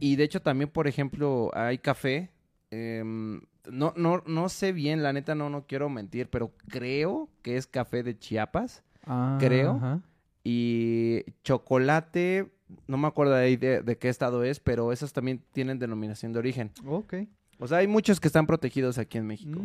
y 0.01 0.17
de 0.17 0.25
hecho 0.25 0.43
también, 0.43 0.69
por 0.69 0.87
ejemplo, 0.87 1.51
hay 1.55 1.79
café. 1.79 2.31
em, 2.71 3.41
no, 3.71 3.95
no, 3.97 4.23
no 4.27 4.49
sé 4.51 4.73
bien, 4.73 5.03
la 5.03 5.15
neta 5.15 5.35
no, 5.35 5.49
no 5.49 5.67
quiero 5.67 5.89
mentir, 5.89 6.29
pero 6.29 6.53
creo 6.69 7.31
que 7.41 7.57
es 7.57 7.67
café 7.67 8.03
de 8.03 8.19
Chiapas 8.19 8.83
Ah, 9.07 9.37
creo. 9.41 9.73
ajá. 9.77 10.01
y 10.45 11.23
chocolate, 11.45 12.53
no 12.87 12.97
me 12.97 13.09
acuerdo 13.09 13.35
ahí 13.35 13.57
de, 13.57 13.83
de 13.83 13.99
qué 13.99 14.09
estado 14.09 14.45
es, 14.45 14.61
pero 14.61 14.93
esos 14.93 15.13
también 15.13 15.43
tienen 15.53 15.79
denominación 15.79 16.33
de 16.33 16.39
origen. 16.39 16.73
Ok. 16.87 17.15
O 17.59 17.69
sea, 17.69 17.79
hay 17.79 17.87
muchos 17.87 18.19
que 18.19 18.27
están 18.29 18.47
protegidos 18.47 18.99
aquí 18.99 19.19
en 19.19 19.27
México. 19.27 19.61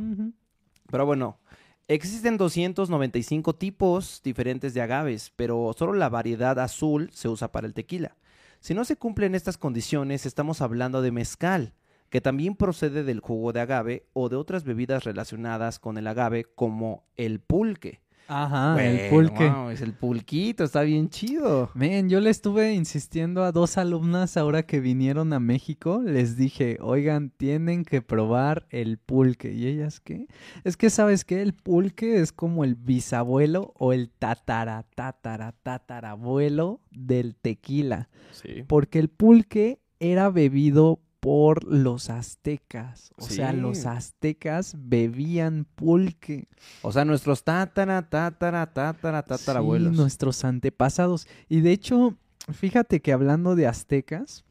Pero 0.89 1.05
bueno, 1.05 1.39
existen 1.87 2.37
295 2.37 3.55
tipos 3.55 4.21
diferentes 4.23 4.73
de 4.73 4.81
agaves, 4.81 5.33
pero 5.35 5.73
solo 5.77 5.93
la 5.93 6.09
variedad 6.09 6.59
azul 6.59 7.09
se 7.11 7.27
usa 7.27 7.51
para 7.51 7.65
el 7.65 7.73
tequila. 7.73 8.15
Si 8.59 8.73
no 8.73 8.85
se 8.85 8.97
cumplen 8.97 9.35
estas 9.35 9.57
condiciones, 9.57 10.25
estamos 10.25 10.61
hablando 10.61 11.01
de 11.01 11.11
mezcal, 11.11 11.73
que 12.09 12.21
también 12.21 12.55
procede 12.55 13.03
del 13.03 13.19
jugo 13.19 13.51
de 13.51 13.61
agave 13.61 14.05
o 14.13 14.29
de 14.29 14.35
otras 14.35 14.63
bebidas 14.63 15.03
relacionadas 15.03 15.79
con 15.79 15.97
el 15.97 16.07
agave, 16.07 16.45
como 16.55 17.03
el 17.15 17.39
pulque. 17.39 18.01
Ajá, 18.27 18.83
el 18.83 19.09
pulque. 19.09 19.49
wow, 19.49 19.69
es 19.69 19.81
el 19.81 19.93
pulquito, 19.93 20.63
está 20.63 20.81
bien 20.81 21.09
chido. 21.09 21.69
Men, 21.73 22.09
yo 22.09 22.19
le 22.19 22.29
estuve 22.29 22.73
insistiendo 22.73 23.43
a 23.43 23.51
dos 23.51 23.77
alumnas 23.77 24.37
ahora 24.37 24.63
que 24.63 24.79
vinieron 24.79 25.33
a 25.33 25.39
México. 25.39 26.01
Les 26.05 26.35
dije, 26.35 26.77
oigan, 26.81 27.29
tienen 27.29 27.85
que 27.85 28.01
probar 28.01 28.67
el 28.69 28.97
pulque. 28.97 29.53
¿Y 29.53 29.67
ellas 29.67 29.99
qué? 29.99 30.27
Es 30.63 30.75
que, 30.77 30.89
¿sabes 30.89 31.23
qué? 31.23 31.41
El 31.41 31.53
pulque 31.53 32.19
es 32.19 32.31
como 32.31 32.63
el 32.63 32.75
bisabuelo 32.75 33.73
o 33.77 33.93
el 33.93 34.09
tatara, 34.09 34.85
tatara, 34.95 35.53
tatarabuelo 35.63 36.81
del 36.91 37.35
tequila. 37.35 38.09
Sí. 38.31 38.63
Porque 38.67 38.99
el 38.99 39.09
pulque 39.09 39.79
era 39.99 40.29
bebido 40.29 40.99
por 41.27 41.65
los 41.65 42.09
aztecas. 42.09 43.11
O 43.17 43.23
sea, 43.23 43.51
los 43.51 43.85
aztecas 43.85 44.75
bebían 44.77 45.67
pulque. 45.75 46.47
O 46.83 46.93
sea, 46.93 47.03
nuestros 47.03 47.43
tatara, 47.43 48.07
tatara, 48.07 48.65
tatara, 48.71 49.23
tatarabuelos. 49.23 49.91
Sí, 49.91 49.97
nuestros 49.99 50.45
antepasados. 50.45 51.27
Y 51.49 51.59
de 51.59 51.73
hecho, 51.73 52.15
fíjate 52.53 53.01
que 53.01 53.11
hablando 53.11 53.57
de 53.57 53.67
aztecas, 53.67 54.45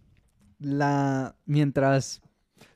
la 0.59 1.35
mientras 1.47 2.21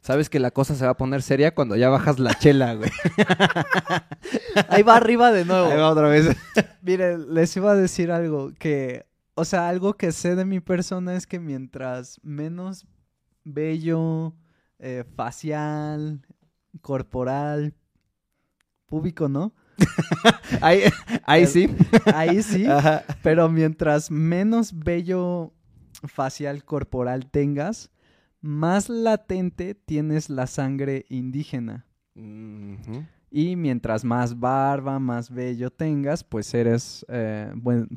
Sabes 0.01 0.31
que 0.31 0.41
la 0.41 0.51
cosa 0.51 0.75
se 0.75 0.87
va 0.87 0.93
a 0.93 0.97
poner 0.97 1.21
seria 1.21 1.55
cuando 1.55 1.77
ya 1.77 1.91
bajas 1.91 2.19
la 2.19 2.33
chela, 2.33 2.77
güey. 2.77 2.91
ahí 4.71 4.83
va 4.83 4.97
arriba 4.97 5.31
de 5.31 5.45
nuevo. 5.45 5.69
Ahí 5.69 5.77
va 5.77 5.91
otra 5.91 6.09
vez. 6.09 6.35
Mire, 6.81 7.19
les 7.19 7.55
iba 7.55 7.73
a 7.73 7.77
decir 7.77 8.11
algo 8.11 8.51
que, 8.59 9.05
o 9.35 9.45
sea, 9.45 9.69
algo 9.69 9.93
que 9.99 10.13
sé 10.13 10.37
de 10.37 10.47
mi 10.47 10.61
persona 10.61 11.17
es 11.17 11.27
que 11.27 11.39
mientras 11.39 12.19
menos 12.23 12.87
bello, 13.45 14.35
eh, 14.79 15.05
facial, 15.17 16.23
corporal, 16.81 17.75
púbico, 18.87 19.29
¿no? 19.29 19.55
Ahí, 20.61 20.83
ahí 21.25 21.47
sí. 21.47 21.69
Ahí 22.15 22.43
sí. 22.43 22.67
Ajá. 22.67 23.05
Pero 23.23 23.49
mientras 23.49 24.11
menos 24.11 24.79
bello 24.79 25.55
facial 26.07 26.65
corporal 26.65 27.31
tengas, 27.31 27.91
más 28.41 28.89
latente 28.89 29.75
tienes 29.75 30.29
la 30.29 30.47
sangre 30.47 31.07
indígena. 31.09 31.87
Y 33.31 33.57
mientras 33.57 34.05
más 34.05 34.39
barba, 34.39 34.99
más 34.99 35.31
bello 35.31 35.71
tengas, 35.71 36.25
pues 36.25 36.53
eres, 36.53 37.07
eh, 37.09 37.53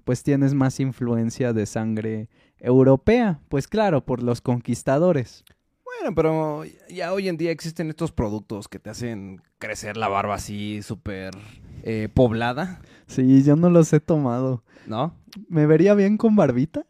pues 0.05 0.23
tienes 0.23 0.53
más 0.53 0.79
influencia 0.79 1.51
de 1.51 1.65
sangre 1.65 2.29
europea. 2.63 3.39
Pues 3.49 3.67
claro, 3.67 4.03
por 4.03 4.23
los 4.23 4.41
conquistadores. 4.41 5.43
Bueno, 5.85 6.15
pero 6.15 6.63
ya 6.89 7.13
hoy 7.13 7.29
en 7.29 7.37
día 7.37 7.51
existen 7.51 7.89
estos 7.89 8.11
productos 8.11 8.67
que 8.67 8.79
te 8.79 8.89
hacen 8.89 9.41
crecer 9.59 9.95
la 9.95 10.07
barba 10.07 10.35
así 10.35 10.81
súper 10.81 11.35
eh, 11.83 12.09
poblada, 12.11 12.81
Sí, 13.05 13.43
yo 13.43 13.55
no 13.55 13.69
los 13.69 13.93
he 13.93 13.99
tomado. 13.99 14.63
¿no? 14.87 15.15
¿Me 15.49 15.65
vería 15.65 15.93
bien 15.93 16.17
con 16.17 16.35
barbita? 16.35 16.85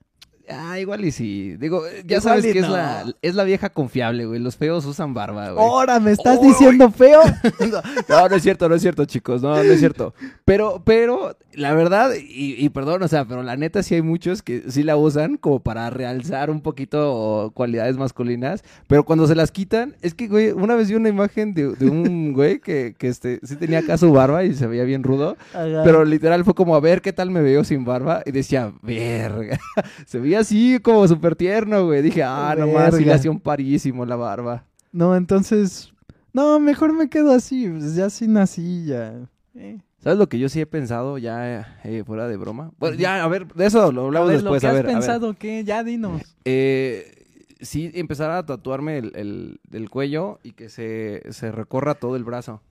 Ah, 0.49 0.77
igual 0.79 1.05
y 1.05 1.11
sí. 1.11 1.55
Digo, 1.57 1.83
ya 2.05 2.17
Igual 2.17 2.21
sabes 2.21 2.43
que 2.51 2.59
es, 2.59 2.67
no. 2.67 2.73
la, 2.73 3.05
es 3.21 3.35
la 3.35 3.43
vieja 3.45 3.69
confiable, 3.69 4.25
güey. 4.25 4.39
Los 4.39 4.57
feos 4.57 4.85
usan 4.85 5.13
barba, 5.13 5.51
güey. 5.51 5.63
¡Ahora 5.65 5.99
me 6.01 6.11
estás 6.11 6.37
Uy. 6.41 6.49
diciendo 6.49 6.91
feo! 6.91 7.21
No, 8.09 8.27
no 8.29 8.35
es 8.35 8.43
cierto, 8.43 8.67
no 8.67 8.75
es 8.75 8.81
cierto, 8.81 9.05
chicos, 9.05 9.41
no, 9.41 9.49
no 9.55 9.61
es 9.61 9.79
cierto. 9.79 10.13
Pero, 10.45 10.81
pero, 10.85 11.37
la 11.53 11.73
verdad, 11.73 12.11
y, 12.15 12.55
y 12.63 12.69
perdón, 12.69 13.03
o 13.03 13.07
sea, 13.07 13.25
pero 13.25 13.41
la 13.43 13.55
neta 13.55 13.81
sí 13.83 13.95
hay 13.95 14.01
muchos 14.01 14.41
que 14.41 14.63
sí 14.69 14.83
la 14.83 14.97
usan 14.97 15.37
como 15.37 15.59
para 15.61 15.89
realzar 15.89 16.49
un 16.49 16.61
poquito 16.61 17.51
cualidades 17.53 17.97
masculinas, 17.97 18.63
pero 18.87 19.03
cuando 19.05 19.27
se 19.27 19.35
las 19.35 19.51
quitan, 19.51 19.95
es 20.01 20.13
que, 20.13 20.27
güey, 20.27 20.51
una 20.51 20.75
vez 20.75 20.89
vi 20.89 20.95
una 20.95 21.09
imagen 21.09 21.53
de, 21.53 21.69
de 21.75 21.89
un 21.89 22.33
güey 22.33 22.59
que, 22.59 22.95
que 22.97 23.07
este, 23.07 23.39
sí 23.43 23.55
tenía 23.55 23.79
acá 23.79 23.97
su 23.97 24.11
barba 24.11 24.43
y 24.43 24.53
se 24.53 24.67
veía 24.67 24.83
bien 24.83 25.03
rudo, 25.03 25.37
Ajá. 25.53 25.81
pero 25.83 26.03
literal 26.05 26.43
fue 26.43 26.53
como 26.53 26.75
a 26.75 26.79
ver 26.79 27.01
qué 27.01 27.13
tal 27.13 27.31
me 27.31 27.41
veo 27.41 27.63
sin 27.63 27.85
barba 27.85 28.21
y 28.25 28.31
decía, 28.31 28.73
verga, 28.81 29.59
se 30.05 30.19
veía 30.19 30.32
así 30.35 30.79
como 30.79 31.07
súper 31.07 31.35
tierno, 31.35 31.85
güey. 31.85 32.01
Dije, 32.01 32.23
ah, 32.23 32.55
nomás, 32.57 32.95
sí 32.95 33.05
le 33.05 33.13
hacía 33.13 33.31
un 33.31 33.39
parísimo 33.39 34.05
la 34.05 34.15
barba. 34.15 34.65
No, 34.91 35.15
entonces... 35.15 35.91
No, 36.33 36.59
mejor 36.59 36.93
me 36.93 37.09
quedo 37.09 37.31
así. 37.31 37.69
Pues 37.69 37.95
ya 37.95 38.09
sí 38.09 38.27
nací, 38.27 38.85
ya. 38.85 39.13
Eh. 39.55 39.79
¿Sabes 39.99 40.17
lo 40.17 40.27
que 40.27 40.39
yo 40.39 40.49
sí 40.49 40.59
he 40.59 40.65
pensado 40.65 41.17
ya 41.19 41.77
eh, 41.83 42.03
fuera 42.05 42.27
de 42.27 42.37
broma? 42.37 42.71
Bueno, 42.79 42.95
ya, 42.97 43.23
a 43.23 43.27
ver, 43.27 43.47
de 43.53 43.65
eso 43.67 43.91
lo 43.91 44.05
hablamos 44.07 44.29
a 44.29 44.31
ver, 44.33 44.41
después. 44.41 44.61
lo 44.63 44.67
que 44.67 44.67
a 44.67 44.69
has 44.71 44.75
ver, 44.75 44.85
a 44.85 44.87
ver. 44.87 44.95
pensado, 44.97 45.33
¿qué? 45.35 45.63
Ya 45.63 45.83
dinos. 45.83 46.21
Eh, 46.43 47.25
sí, 47.61 47.91
empezar 47.93 48.31
a 48.31 48.45
tatuarme 48.45 48.97
el, 48.97 49.11
el- 49.15 49.59
el 49.71 49.89
cuello 49.89 50.39
y 50.43 50.53
que 50.53 50.69
se, 50.69 51.21
se 51.29 51.51
recorra 51.51 51.93
todo 51.93 52.15
el 52.15 52.23
brazo. 52.23 52.61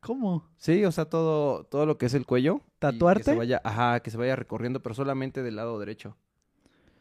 ¿Cómo? 0.00 0.46
Sí, 0.56 0.84
o 0.84 0.92
sea, 0.92 1.04
todo, 1.04 1.64
todo 1.64 1.84
lo 1.84 1.98
que 1.98 2.06
es 2.06 2.14
el 2.14 2.24
cuello. 2.24 2.60
y 2.64 2.78
¿Tatuarte? 2.78 3.24
Que 3.24 3.30
se 3.32 3.36
vaya, 3.36 3.60
ajá, 3.64 4.00
que 4.00 4.10
se 4.10 4.16
vaya 4.16 4.34
recorriendo, 4.36 4.80
pero 4.80 4.94
solamente 4.94 5.42
del 5.42 5.56
lado 5.56 5.78
derecho. 5.78 6.16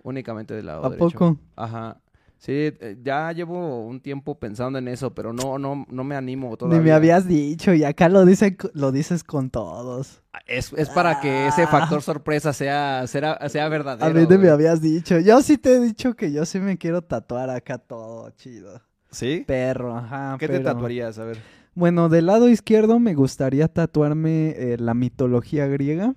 Únicamente 0.03 0.53
del 0.53 0.67
lado 0.67 0.85
¿A 0.85 0.89
derecho. 0.89 1.17
poco? 1.17 1.37
Ajá. 1.55 2.01
Sí, 2.37 2.53
eh, 2.53 2.97
ya 3.03 3.33
llevo 3.33 3.85
un 3.85 3.99
tiempo 3.99 4.39
pensando 4.39 4.79
en 4.79 4.87
eso, 4.87 5.13
pero 5.13 5.33
no, 5.33 5.59
no, 5.59 5.85
no 5.89 6.03
me 6.05 6.15
animo 6.15 6.51
Ni 6.51 6.55
todavía. 6.57 6.81
me 6.81 6.91
habías 6.93 7.27
dicho 7.27 7.73
y 7.73 7.83
acá 7.83 8.07
lo, 8.07 8.23
dice, 8.25 8.55
lo 8.73 8.93
dices 8.93 9.25
con 9.25 9.49
todos. 9.49 10.23
Es, 10.47 10.71
es 10.71 10.89
para 10.89 11.19
que 11.19 11.47
ese 11.47 11.67
factor 11.67 12.01
sorpresa 12.01 12.53
sea, 12.53 13.05
sea, 13.07 13.37
sea 13.49 13.65
A 13.65 13.69
verdadero. 13.69 14.13
mí 14.17 14.25
ni 14.29 14.37
me 14.37 14.47
habías 14.49 14.81
dicho. 14.81 15.19
Yo 15.19 15.41
sí 15.41 15.57
te 15.57 15.75
he 15.75 15.79
dicho 15.81 16.15
que 16.15 16.31
yo 16.31 16.45
sí 16.45 16.61
me 16.61 16.77
quiero 16.77 17.01
tatuar 17.01 17.49
acá 17.49 17.77
todo 17.77 18.29
chido. 18.31 18.81
¿Sí? 19.11 19.43
Perro, 19.45 19.97
ajá. 19.97 20.37
¿Qué 20.39 20.47
te 20.47 20.61
tatuarías? 20.61 21.19
A 21.19 21.25
ver. 21.25 21.39
Bueno, 21.75 22.07
del 22.07 22.27
lado 22.27 22.47
izquierdo 22.47 22.99
me 22.99 23.15
gustaría 23.15 23.67
tatuarme 23.67 24.51
eh, 24.51 24.77
la 24.79 24.93
mitología 24.93 25.67
griega 25.67 26.15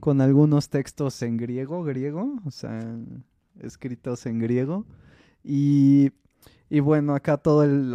Con 0.00 0.20
algunos 0.20 0.68
textos 0.68 1.22
en 1.22 1.38
griego, 1.38 1.84
griego, 1.84 2.38
o 2.44 2.50
sea, 2.50 2.80
escritos 3.60 4.26
en 4.26 4.38
griego. 4.38 4.84
Y, 5.42 6.10
y 6.68 6.80
bueno, 6.80 7.14
acá 7.14 7.38
todo 7.38 7.64
el, 7.64 7.94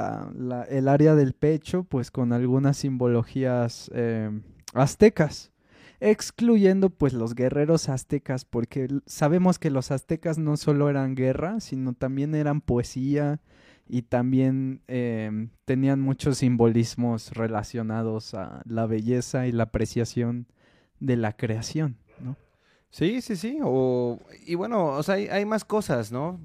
el 0.69 0.87
área 0.87 1.13
del 1.15 1.33
pecho, 1.33 1.83
pues 1.83 2.09
con 2.09 2.33
algunas 2.33 2.77
simbologías 2.77 3.91
eh, 3.93 4.31
aztecas, 4.73 5.51
excluyendo 5.99 6.89
pues 6.89 7.13
los 7.13 7.35
guerreros 7.35 7.89
aztecas, 7.89 8.45
porque 8.45 8.87
sabemos 9.05 9.59
que 9.59 9.69
los 9.69 9.91
aztecas 9.91 10.37
no 10.37 10.57
solo 10.57 10.89
eran 10.89 11.15
guerra, 11.15 11.59
sino 11.59 11.93
también 11.93 12.33
eran 12.35 12.61
poesía 12.61 13.41
y 13.87 14.03
también 14.03 14.81
em, 14.87 15.49
tenían 15.65 15.99
muchos 15.99 16.37
simbolismos 16.37 17.31
relacionados 17.31 18.33
a 18.33 18.61
la 18.65 18.85
belleza 18.85 19.47
y 19.47 19.51
la 19.51 19.63
apreciación 19.63 20.47
de 20.99 21.17
la 21.17 21.33
creación, 21.33 21.97
¿no? 22.19 22.35
Sí, 22.89 23.21
sí, 23.21 23.35
sí. 23.35 23.59
O, 23.63 24.19
y 24.45 24.55
bueno, 24.55 24.85
o 24.85 25.03
sea, 25.03 25.15
hay, 25.15 25.27
hay 25.27 25.45
más 25.45 25.63
cosas, 25.63 26.11
¿no? 26.11 26.39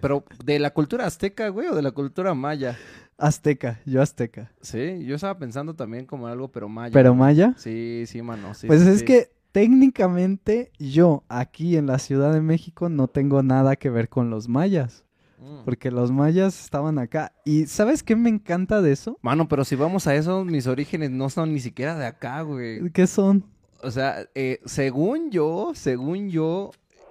Pero 0.00 0.24
de 0.44 0.58
la 0.58 0.70
cultura 0.72 1.06
azteca, 1.06 1.48
güey, 1.48 1.68
o 1.68 1.74
de 1.74 1.82
la 1.82 1.92
cultura 1.92 2.34
maya. 2.34 2.76
Azteca, 3.16 3.80
yo 3.86 4.02
azteca. 4.02 4.50
Sí, 4.60 5.04
yo 5.04 5.14
estaba 5.14 5.38
pensando 5.38 5.74
también 5.74 6.04
como 6.04 6.26
algo, 6.26 6.48
pero 6.48 6.68
maya. 6.68 6.92
Pero 6.92 7.14
maya. 7.14 7.54
Sí, 7.56 8.04
sí, 8.06 8.22
mano. 8.22 8.54
sí, 8.54 8.66
pues 8.66 8.82
sí, 8.82 8.88
es 8.88 8.98
sí. 9.00 9.04
que 9.04 9.30
técnicamente 9.52 10.72
yo 10.80 11.22
aquí 11.28 11.76
en 11.76 11.86
la 11.86 12.00
Ciudad 12.00 12.32
de 12.32 12.40
México 12.40 12.88
no 12.88 13.06
tengo 13.06 13.42
nada 13.42 13.76
que 13.76 13.88
ver 13.88 14.08
con 14.08 14.30
los 14.30 14.48
mayas. 14.48 15.04
Mm. 15.38 15.64
Porque 15.64 15.90
los 15.90 16.10
mayas 16.10 16.64
estaban 16.64 16.98
acá. 16.98 17.32
¿Y 17.44 17.66
sabes 17.66 18.02
qué 18.02 18.16
me 18.16 18.30
encanta 18.30 18.82
de 18.82 18.92
eso? 18.92 19.18
Mano, 19.22 19.46
pero 19.46 19.64
si 19.64 19.76
vamos 19.76 20.06
a 20.06 20.14
eso, 20.14 20.44
mis 20.44 20.66
orígenes 20.66 21.10
no 21.10 21.30
son 21.30 21.52
ni 21.52 21.60
siquiera 21.60 21.96
de 21.96 22.06
acá, 22.06 22.42
güey. 22.42 22.90
¿Qué 22.90 23.06
son? 23.06 23.44
O 23.82 23.90
sea, 23.90 24.26
eh, 24.34 24.60
según 24.64 25.30
yo, 25.30 25.72
según 25.74 26.30
yo, 26.30 26.70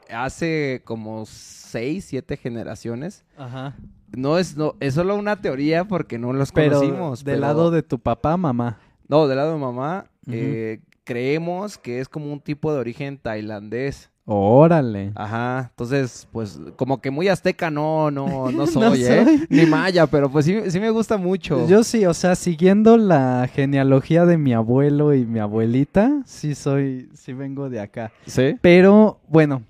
hace 0.10 0.82
como 0.86 1.26
seis, 1.26 2.06
siete 2.06 2.38
generaciones. 2.38 3.24
Ajá. 3.38 3.76
No 4.16 4.38
es, 4.38 4.56
no, 4.58 4.76
es 4.80 4.94
solo 4.94 5.16
una 5.16 5.42
teoría 5.42 5.86
porque 5.86 6.20
no 6.20 6.34
los 6.34 6.52
Pero 6.52 6.80
conocimos. 6.80 7.24
del 7.24 7.36
pero- 7.36 7.42
lado 7.48 7.72
de 7.72 7.82
tu 7.84 8.00
papá, 8.00 8.38
mamá. 8.38 8.80
No, 9.08 9.28
del 9.28 9.38
lado 9.38 9.54
de 9.54 9.60
mamá, 9.60 10.06
eh, 10.28 10.80
creemos 11.04 11.78
que 11.78 12.00
es 12.00 12.08
como 12.10 12.32
un 12.32 12.40
tipo 12.40 12.72
de 12.74 12.80
origen 12.80 13.18
tailandés. 13.18 14.10
Órale. 14.26 15.12
Ajá, 15.16 15.68
entonces, 15.72 16.28
pues, 16.32 16.60
como 16.78 17.02
que 17.02 17.12
muy 17.12 17.28
azteca 17.28 17.70
no, 17.70 18.10
no, 18.10 18.52
no 18.52 18.52
No 18.52 18.68
soy, 18.68 19.04
¿eh? 19.04 19.24
soy. 19.26 19.48
Ni 19.50 19.66
maya, 19.66 20.08
pero 20.08 20.30
pues 20.30 20.46
sí, 20.46 20.58
sí 20.70 20.80
me 20.80 20.90
gusta 20.92 21.18
mucho. 21.18 21.68
Yo 21.68 21.84
sí, 21.84 22.06
o 22.06 22.14
sea, 22.14 22.36
siguiendo 22.36 22.98
la 22.98 23.50
genealogía 23.54 24.26
de 24.26 24.38
mi 24.38 24.54
abuelo 24.54 25.14
y 25.14 25.26
mi 25.26 25.40
abuelita, 25.40 26.22
sí 26.26 26.56
soy, 26.56 27.10
sí 27.14 27.34
vengo 27.34 27.70
de 27.70 27.82
acá. 27.82 28.12
¿Sí? 28.26 28.56
Pero 28.62 29.20
bueno, 29.28 29.64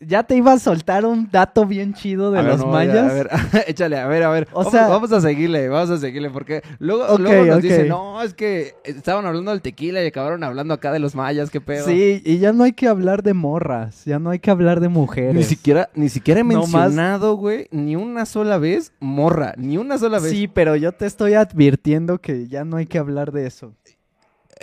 ya 0.00 0.22
te 0.22 0.36
iba 0.36 0.52
a 0.52 0.58
soltar 0.58 1.06
un 1.06 1.30
dato 1.30 1.66
bien 1.66 1.94
chido 1.94 2.30
de 2.30 2.38
A 2.40 2.42
ver, 2.42 2.52
los 2.52 2.60
no, 2.60 2.66
mayas. 2.68 3.10
A 3.10 3.14
ver, 3.14 3.30
échale, 3.66 3.96
a 3.98 4.06
ver, 4.06 4.22
a 4.22 4.30
ver. 4.30 4.48
O 4.52 4.58
vamos, 4.58 4.72
sea- 4.72 4.88
vamos 4.88 5.12
a 5.12 5.20
seguirle, 5.20 5.68
vamos 5.68 5.90
a 5.90 5.98
seguirle, 5.98 6.30
porque 6.30 6.62
luego, 6.78 7.16
luego 7.18 7.44
nos 7.46 7.62
dicen, 7.62 7.88
no, 7.88 8.22
es 8.22 8.34
que 8.34 8.74
estaban 8.84 9.24
hablando 9.26 9.50
del 9.50 9.62
tequila 9.62 10.02
y 10.02 10.06
acabaron 10.06 10.44
hablando 10.44 10.74
acá 10.74 10.92
de 10.92 10.98
los 10.98 11.14
mayas, 11.14 11.50
qué 11.50 11.60
pedo. 11.60 11.86
Sí, 11.86 12.22
y 12.24 12.38
ya 12.38 12.52
no 12.52 12.64
hay 12.64 12.72
que 12.72 12.88
hablar 12.88 13.22
de 13.22 13.34
morras, 13.34 14.04
ya 14.04 14.18
no 14.18 14.30
hay 14.30 14.38
que 14.40 14.50
hablar 14.50 14.80
de 14.80 14.88
mujeres. 14.88 15.34
Ni 15.34 15.44
siquiera, 15.44 15.88
ni 15.94 16.08
siquiera 16.08 16.40
he 16.40 16.44
mencionado, 16.44 17.36
güey, 17.36 17.68
ni 17.70 17.96
una 17.96 18.26
sola 18.26 18.58
vez 18.58 18.92
morra, 19.00 19.54
ni 19.56 19.78
una 19.78 19.98
sola 19.98 20.18
vez. 20.18 20.32
Sí, 20.32 20.48
pero 20.48 20.76
yo 20.76 20.92
te 20.92 21.06
estoy 21.06 21.34
advirtiendo 21.34 22.20
que 22.20 22.46
ya 22.48 22.64
no 22.64 22.76
hay 22.76 22.86
que 22.86 22.98
hablar 22.98 23.32
de 23.32 23.46
eso. 23.46 23.72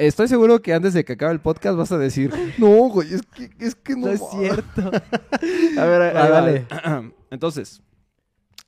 Estoy 0.07 0.27
seguro 0.27 0.61
que 0.61 0.73
antes 0.73 0.93
de 0.95 1.05
que 1.05 1.13
acabe 1.13 1.31
el 1.33 1.39
podcast 1.39 1.77
vas 1.77 1.91
a 1.91 1.97
decir, 1.99 2.33
no, 2.57 2.89
güey, 2.89 3.13
es 3.13 3.21
que, 3.21 3.49
es 3.59 3.75
que 3.75 3.93
no. 3.95 4.07
No 4.07 4.11
es 4.11 4.19
ma". 4.21 4.27
cierto. 4.31 4.81
A 5.79 5.85
ver, 5.85 6.01
ahí 6.01 6.13
Va, 6.13 6.21
va. 6.23 6.29
dale. 6.41 6.65
Entonces, 7.29 7.81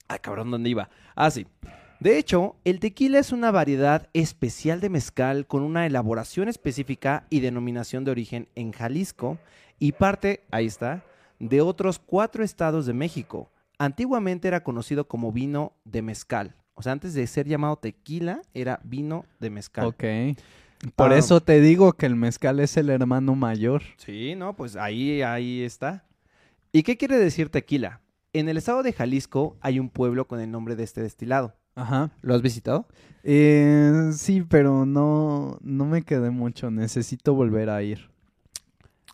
ay, 0.07 0.19
cabrón, 0.21 0.51
¿dónde 0.51 0.69
iba? 0.69 0.89
Ah, 1.15 1.31
sí. 1.31 1.47
De 1.99 2.17
hecho, 2.17 2.55
el 2.65 2.79
tequila 2.79 3.17
es 3.17 3.31
una 3.31 3.49
variedad 3.49 4.09
especial 4.13 4.79
de 4.79 4.89
mezcal 4.89 5.47
con 5.47 5.63
una 5.63 5.85
elaboración 5.85 6.49
específica 6.49 7.25
y 7.29 7.39
denominación 7.39 8.03
de 8.03 8.11
origen 8.11 8.47
en 8.55 8.71
Jalisco 8.71 9.37
y 9.79 9.93
parte, 9.93 10.43
ahí 10.51 10.65
está, 10.67 11.03
de 11.39 11.61
otros 11.61 11.97
cuatro 11.99 12.43
estados 12.43 12.85
de 12.85 12.93
México. 12.93 13.49
Antiguamente 13.79 14.47
era 14.47 14.63
conocido 14.63 15.07
como 15.07 15.31
vino 15.31 15.73
de 15.85 16.01
mezcal. 16.03 16.55
O 16.75 16.81
sea, 16.83 16.91
antes 16.91 17.13
de 17.13 17.25
ser 17.25 17.47
llamado 17.47 17.77
tequila, 17.77 18.41
era 18.53 18.79
vino 18.83 19.25
de 19.39 19.49
mezcal. 19.49 19.85
ok. 19.85 20.03
Por 20.95 21.13
Ah. 21.13 21.17
eso 21.17 21.41
te 21.41 21.61
digo 21.61 21.93
que 21.93 22.05
el 22.05 22.15
mezcal 22.15 22.59
es 22.59 22.75
el 22.77 22.89
hermano 22.89 23.35
mayor. 23.35 23.81
Sí, 23.97 24.35
no, 24.35 24.55
pues 24.55 24.75
ahí, 24.75 25.21
ahí 25.21 25.61
está. 25.63 26.03
¿Y 26.71 26.83
qué 26.83 26.97
quiere 26.97 27.17
decir 27.17 27.49
tequila? 27.49 28.01
En 28.33 28.49
el 28.49 28.57
estado 28.57 28.83
de 28.83 28.93
Jalisco 28.93 29.57
hay 29.61 29.79
un 29.79 29.89
pueblo 29.89 30.27
con 30.27 30.39
el 30.39 30.49
nombre 30.51 30.75
de 30.75 30.83
este 30.83 31.01
destilado. 31.01 31.55
Ajá. 31.75 32.11
¿Lo 32.21 32.35
has 32.35 32.41
visitado? 32.41 32.87
Eh, 33.23 34.11
sí, 34.13 34.43
pero 34.47 34.85
no, 34.85 35.57
no 35.61 35.85
me 35.85 36.01
quedé 36.03 36.29
mucho. 36.31 36.69
Necesito 36.71 37.33
volver 37.33 37.69
a 37.69 37.81
ir. 37.83 38.09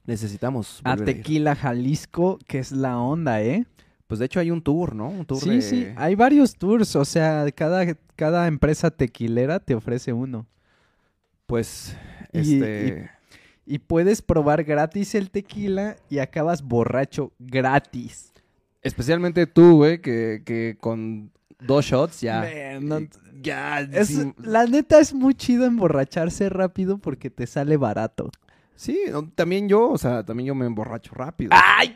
Necesitamos. 0.06 0.82
A 0.84 0.92
volver 0.96 1.08
a 1.08 1.12
ir. 1.12 1.18
Tequila, 1.18 1.56
Jalisco, 1.56 2.40
que 2.48 2.60
es 2.60 2.72
la 2.72 2.98
onda, 2.98 3.42
¿eh? 3.42 3.66
Pues 4.08 4.20
de 4.20 4.26
hecho 4.26 4.40
hay 4.40 4.50
un 4.52 4.62
tour, 4.62 4.96
¿no? 4.96 5.10
Un 5.10 5.26
tour 5.26 5.40
Sí, 5.40 5.50
de... 5.52 5.62
sí. 5.62 5.88
Hay 5.96 6.16
varios 6.16 6.56
tours. 6.56 6.96
O 6.96 7.06
sea, 7.06 7.46
cada, 7.56 7.94
cada 8.16 8.48
empresa 8.48 8.90
tequilera 8.90 9.60
te 9.60 9.76
ofrece 9.76 10.14
uno. 10.14 10.48
Pues, 11.50 11.96
Y- 12.32 12.40
este... 12.62 13.10
Y 13.66 13.78
puedes 13.80 14.22
probar 14.24 14.64
gratis 14.64 15.14
el 15.14 15.30
tequila 15.30 15.96
y 16.10 16.18
acabas 16.20 16.64
borracho 16.64 17.34
gratis. 17.38 18.32
Especialmente 18.82 19.46
tú, 19.46 19.78
güey, 19.78 20.00
que, 20.02 20.42
que 20.46 20.78
con 20.80 21.32
dos 21.60 21.86
shots 21.86 22.22
ya... 22.22 22.40
Man, 22.42 22.88
no- 22.88 23.08
ya... 23.42 23.82
Es, 23.82 24.08
sí, 24.08 24.34
La 24.38 24.66
neta 24.66 25.00
es 25.00 25.14
muy 25.14 25.34
chido 25.36 25.66
emborracharse 25.66 26.50
rápido 26.50 26.98
porque 27.00 27.30
te 27.30 27.46
sale 27.46 27.78
barato. 27.78 28.32
sí, 28.76 29.00
no, 29.12 29.28
también 29.30 29.68
yo, 29.70 29.90
o 29.90 29.98
sea, 30.00 30.24
también 30.24 30.48
yo 30.48 30.56
me 30.56 30.66
emborracho 30.66 31.14
rápido. 31.14 31.52
¡Ay, 31.54 31.94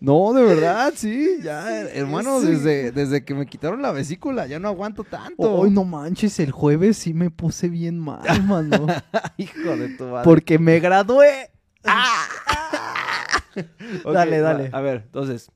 No, 0.00 0.32
de 0.32 0.42
verdad, 0.44 0.92
sí, 0.96 1.38
ya, 1.42 1.62
Sí, 1.86 1.88
hermano, 1.94 2.40
sí. 2.40 2.46
desde, 2.48 2.92
desde 2.92 3.24
que 3.24 3.34
me 3.34 3.46
quitaron 3.46 3.82
la 3.82 3.90
vesícula 3.92 4.46
ya 4.46 4.58
no 4.58 4.68
aguanto 4.68 5.02
tanto. 5.04 5.52
Hoy 5.52 5.70
no 5.70 5.84
manches, 5.84 6.38
el 6.40 6.52
jueves 6.52 6.96
sí 6.98 7.14
me 7.14 7.30
puse 7.30 7.68
bien 7.68 7.98
mal, 7.98 8.42
mano. 8.44 8.86
Hijo 9.36 9.76
de 9.76 9.88
tu 9.96 10.04
madre. 10.04 10.24
porque 10.24 10.58
me 10.58 10.78
gradué. 10.80 11.50
Ok, 14.04 14.12
Dale, 14.12 14.40
va, 14.40 14.52
dale. 14.52 14.70
A 14.72 14.80
ver, 14.80 15.02
entonces, 15.06 15.50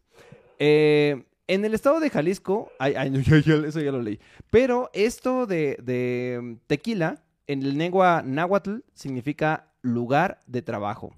eh, 0.58 1.24
en 1.46 1.64
el 1.64 1.72
estado 1.74 2.00
de 2.00 2.10
Jalisco, 2.10 2.70
ay, 2.80 2.94
ay, 2.96 3.12
eso 3.66 3.80
ya 3.80 3.92
lo 3.92 4.02
leí, 4.02 4.18
pero 4.50 4.90
esto 4.92 5.46
de, 5.46 5.78
de 5.82 6.40
mm, 6.42 6.54
tequila, 6.66 7.22
en 7.46 7.62
el 7.62 7.78
lengua 7.78 8.22
náhuatl, 8.24 8.78
significa 8.92 9.68
lugar 9.82 10.40
de 10.46 10.62
trabajo. 10.62 11.14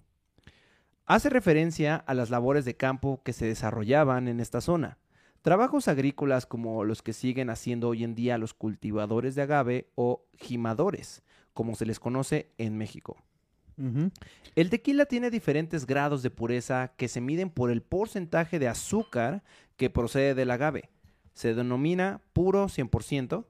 Hace 1.06 1.28
referencia 1.28 1.96
a 1.96 2.14
las 2.14 2.30
labores 2.30 2.64
de 2.64 2.76
campo 2.76 3.20
que 3.22 3.34
se 3.34 3.44
desarrollaban 3.44 4.26
en 4.26 4.40
esta 4.40 4.62
zona. 4.62 4.96
Trabajos 5.42 5.86
agrícolas 5.88 6.46
como 6.46 6.82
los 6.84 7.02
que 7.02 7.12
siguen 7.12 7.50
haciendo 7.50 7.90
hoy 7.90 8.04
en 8.04 8.14
día 8.14 8.38
los 8.38 8.54
cultivadores 8.54 9.34
de 9.34 9.42
agave 9.42 9.90
o 9.96 10.24
jimadores, 10.38 11.22
como 11.52 11.74
se 11.74 11.84
les 11.84 12.00
conoce 12.00 12.52
en 12.56 12.78
México. 12.78 13.18
El 14.54 14.70
tequila 14.70 15.04
tiene 15.04 15.30
diferentes 15.30 15.84
grados 15.84 16.22
de 16.22 16.30
pureza 16.30 16.92
que 16.96 17.08
se 17.08 17.20
miden 17.20 17.50
por 17.50 17.70
el 17.70 17.82
porcentaje 17.82 18.58
de 18.58 18.68
azúcar 18.68 19.42
que 19.76 19.90
procede 19.90 20.34
del 20.34 20.52
agave. 20.52 20.88
Se 21.34 21.54
denomina 21.54 22.22
puro 22.32 22.68
100% 22.68 23.44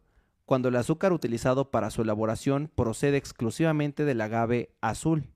cuando 0.44 0.70
el 0.70 0.76
azúcar 0.76 1.12
utilizado 1.12 1.70
para 1.70 1.90
su 1.90 2.02
elaboración 2.02 2.68
procede 2.74 3.16
exclusivamente 3.16 4.04
del 4.04 4.22
agave 4.22 4.70
azul. 4.80 5.28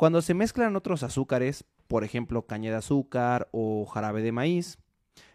Cuando 0.00 0.22
se 0.22 0.32
mezclan 0.32 0.76
otros 0.76 1.02
azúcares, 1.02 1.66
por 1.86 2.04
ejemplo 2.04 2.46
caña 2.46 2.70
de 2.70 2.78
azúcar 2.78 3.50
o 3.52 3.84
jarabe 3.84 4.22
de 4.22 4.32
maíz, 4.32 4.78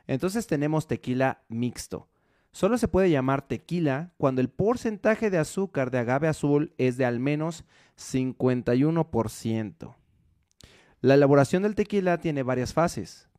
entonces 0.08 0.48
tenemos 0.48 0.88
tequila 0.88 1.44
mixto. 1.50 2.10
Solo 2.52 2.80
se 2.80 2.88
puede 2.88 3.12
llamar 3.12 3.48
tequila 3.48 4.12
cuando 4.18 4.42
el 4.42 4.50
porcentaje 4.50 5.30
de 5.30 5.38
azúcar 5.38 5.92
de 5.92 6.00
agave 6.00 6.28
azul 6.28 6.74
es 6.80 6.98
de 6.98 7.06
al 7.06 7.20
menos 7.20 7.64
51%. 7.96 9.96
La 11.00 11.14
elaboración 11.14 11.62
del 11.62 11.76
tequila 11.76 12.18
tiene 12.18 12.42
varias 12.42 12.74
fases. 12.74 13.30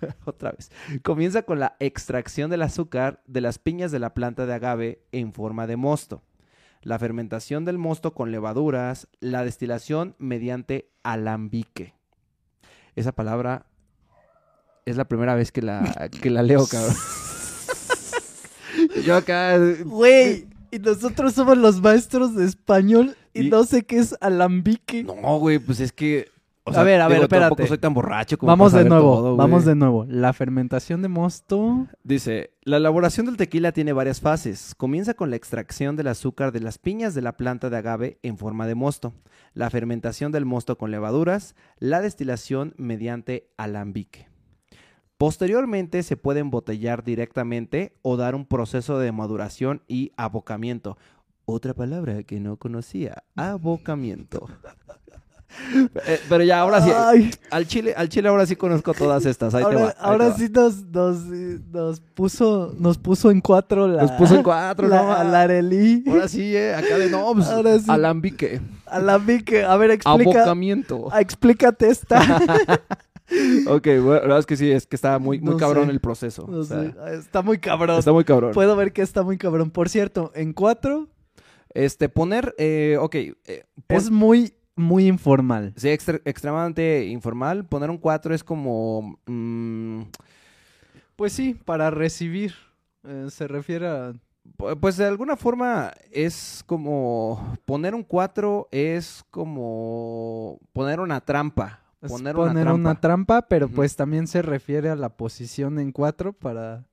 Comienza 1.02 1.42
con 1.42 1.60
la 1.60 1.76
extracción 1.78 2.50
del 2.50 2.62
azúcar 2.62 3.22
de 3.26 3.42
las 3.42 3.58
piñas 3.58 3.92
de 3.92 3.98
la 3.98 4.14
planta 4.14 4.46
de 4.46 4.54
agave 4.54 5.04
en 5.12 5.34
forma 5.34 5.66
de 5.66 5.76
mosto. 5.76 6.22
La 6.82 6.98
fermentación 6.98 7.64
del 7.64 7.78
mosto 7.78 8.12
con 8.12 8.32
levaduras, 8.32 9.06
la 9.20 9.44
destilación 9.44 10.16
mediante 10.18 10.88
alambique. 11.04 11.94
Esa 12.96 13.12
palabra 13.12 13.66
es 14.84 14.96
la 14.96 15.04
primera 15.06 15.34
vez 15.36 15.52
que 15.52 15.62
la, 15.62 16.08
que 16.22 16.30
la 16.30 16.42
leo, 16.42 16.66
cabrón. 16.66 16.94
Yo 19.04 19.16
acá 19.16 19.58
Güey, 19.84 20.46
y 20.70 20.78
nosotros 20.78 21.34
somos 21.34 21.56
los 21.56 21.80
maestros 21.80 22.34
de 22.34 22.46
español 22.46 23.16
y, 23.34 23.46
Y- 23.46 23.50
no 23.50 23.64
sé 23.64 23.82
qué 23.84 23.98
es 23.98 24.16
alambique. 24.20 25.04
No, 25.04 25.38
güey, 25.38 25.58
pues 25.58 25.80
es 25.80 25.92
que. 25.92 26.30
O 26.64 26.70
A 26.72 26.82
ver, 26.84 27.00
a 27.00 27.08
ver, 27.08 27.22
espérate. 27.22 27.66
soy 27.66 27.78
tan 27.78 27.92
borracho 27.92 28.38
como 28.38 28.50
Vamos 28.50 28.72
de 28.72 28.84
nuevo, 28.84 29.16
todo, 29.16 29.36
vamos 29.36 29.64
de 29.64 29.74
nuevo. 29.74 30.04
La 30.08 30.32
fermentación 30.32 31.02
de 31.02 31.08
mosto. 31.08 31.88
Dice: 32.04 32.54
La 32.62 32.76
elaboración 32.76 33.26
del 33.26 33.36
tequila 33.36 33.72
tiene 33.72 33.92
varias 33.92 34.20
fases. 34.20 34.74
Comienza 34.76 35.14
con 35.14 35.30
la 35.30 35.36
extracción 35.36 35.96
del 35.96 36.06
azúcar 36.06 36.52
de 36.52 36.60
las 36.60 36.78
piñas 36.78 37.14
de 37.14 37.22
la 37.22 37.36
planta 37.36 37.68
de 37.68 37.76
agave 37.78 38.18
en 38.22 38.38
forma 38.38 38.66
de 38.66 38.76
mosto, 38.76 39.12
la 39.54 39.70
fermentación 39.70 40.30
del 40.30 40.44
mosto 40.44 40.78
con 40.78 40.90
levaduras, 40.90 41.56
la 41.78 42.00
destilación 42.00 42.74
mediante 42.76 43.50
alambique. 43.56 44.28
Posteriormente 45.18 46.02
se 46.02 46.16
puede 46.16 46.40
embotellar 46.40 47.04
directamente 47.04 47.96
o 48.02 48.16
dar 48.16 48.34
un 48.34 48.44
proceso 48.44 48.98
de 48.98 49.12
maduración 49.12 49.82
y 49.86 50.12
abocamiento. 50.16 50.96
Otra 51.44 51.74
palabra 51.74 52.22
que 52.22 52.40
no 52.40 52.56
conocía, 52.56 53.24
abocamiento. 53.36 54.48
Eh, 56.06 56.20
pero 56.28 56.42
ya, 56.44 56.60
ahora 56.60 56.80
sí. 56.82 56.90
Ay, 56.94 57.30
Al 57.50 57.66
chile, 57.66 57.94
al 57.96 58.08
chile 58.08 58.28
ahora 58.28 58.46
sí 58.46 58.56
conozco 58.56 58.92
todas 58.94 59.24
estas. 59.26 59.54
Ahí 59.54 59.62
te 59.62 59.66
ahora 59.66 59.80
va, 59.80 59.88
ahí 59.88 59.94
ahora 59.98 60.24
te 60.26 60.30
va. 60.32 60.36
sí 60.38 60.48
nos, 60.52 60.84
nos, 60.86 61.18
nos 61.70 62.00
puso 62.00 62.74
nos 62.78 62.98
puso 62.98 63.30
en 63.30 63.40
cuatro 63.40 63.86
la 63.88 64.02
Nos 64.02 64.12
puso 64.12 64.34
en 64.36 64.42
cuatro, 64.42 64.88
la, 64.88 65.02
¿no? 65.24 65.30
la 65.30 65.42
Arelí. 65.42 66.04
Ahora 66.08 66.28
sí, 66.28 66.56
eh, 66.56 66.74
acá 66.74 66.98
de 66.98 67.10
no, 67.10 67.32
pues, 67.34 67.46
Ahora 67.48 67.78
sí. 67.78 67.84
alambique, 67.88 68.60
A 68.86 68.98
la 68.98 69.18
Vique. 69.18 69.64
A 69.64 69.76
ver, 69.76 69.90
explica. 69.92 70.30
abocamiento. 70.40 71.08
ah, 71.12 71.20
explícate 71.20 71.88
esta. 71.88 72.20
Ok, 73.66 73.84
bueno, 73.86 74.12
la 74.14 74.20
verdad 74.20 74.38
es 74.40 74.46
que 74.46 74.56
sí, 74.58 74.70
es 74.70 74.86
que 74.86 74.94
está 74.94 75.18
muy, 75.18 75.40
muy 75.40 75.52
No 75.52 75.56
cabrón 75.56 75.86
sé. 75.86 75.92
el 75.92 76.00
proceso. 76.00 76.46
No 76.50 76.58
o 76.58 76.64
sea, 76.64 76.82
sé, 76.82 76.94
está 77.18 77.40
muy 77.40 77.56
cabrón. 77.58 77.98
Está 77.98 78.12
muy 78.12 78.24
cabrón. 78.24 78.52
Puedo 78.52 78.76
ver 78.76 78.92
que 78.92 79.00
está 79.00 79.22
muy 79.22 79.38
cabrón. 79.38 79.70
Por 79.70 79.88
cierto, 79.88 80.32
en 80.34 80.52
cuatro 80.52 81.08
Este, 81.72 82.10
poner, 82.10 82.54
eh, 82.58 82.98
ok, 83.00 83.14
eh, 83.14 83.64
pon- 83.86 83.96
es 83.96 84.10
muy, 84.10 84.52
muy 84.82 85.06
informal. 85.06 85.72
sí, 85.76 85.88
extre- 85.88 86.20
extremadamente 86.24 87.06
informal. 87.06 87.64
Poner 87.64 87.88
un 87.90 87.98
4 87.98 88.34
es 88.34 88.44
como... 88.44 89.18
mm, 89.26 90.02
Pues 91.16 91.32
sí, 91.32 91.54
para 91.64 91.90
recibir. 91.90 92.52
eh, 93.04 93.26
se 93.30 93.46
refiere 93.48 93.86
a. 93.88 94.12
pu- 94.58 94.78
pues 94.80 94.96
de 94.96 95.06
alguna 95.06 95.36
forma 95.36 95.92
es 96.10 96.62
como... 96.66 97.56
Poner 97.64 97.94
un 97.94 98.02
4 98.02 98.68
es 98.70 99.24
como 99.30 100.58
poner 100.72 101.00
una 101.00 101.20
trampa. 101.20 101.80
es 102.00 102.10
Poner, 102.10 102.34
poner 102.34 102.68
una 102.68 103.00
trampa. 103.00 103.42
pero 103.42 103.68
pues 103.68 103.94
también 103.96 104.26
se 104.26 104.42
refiere 104.42 104.88
a 104.90 104.96
la 104.96 105.08
posición 105.10 105.78
en 105.78 105.92
cuatro 105.92 106.32
para 106.32 106.84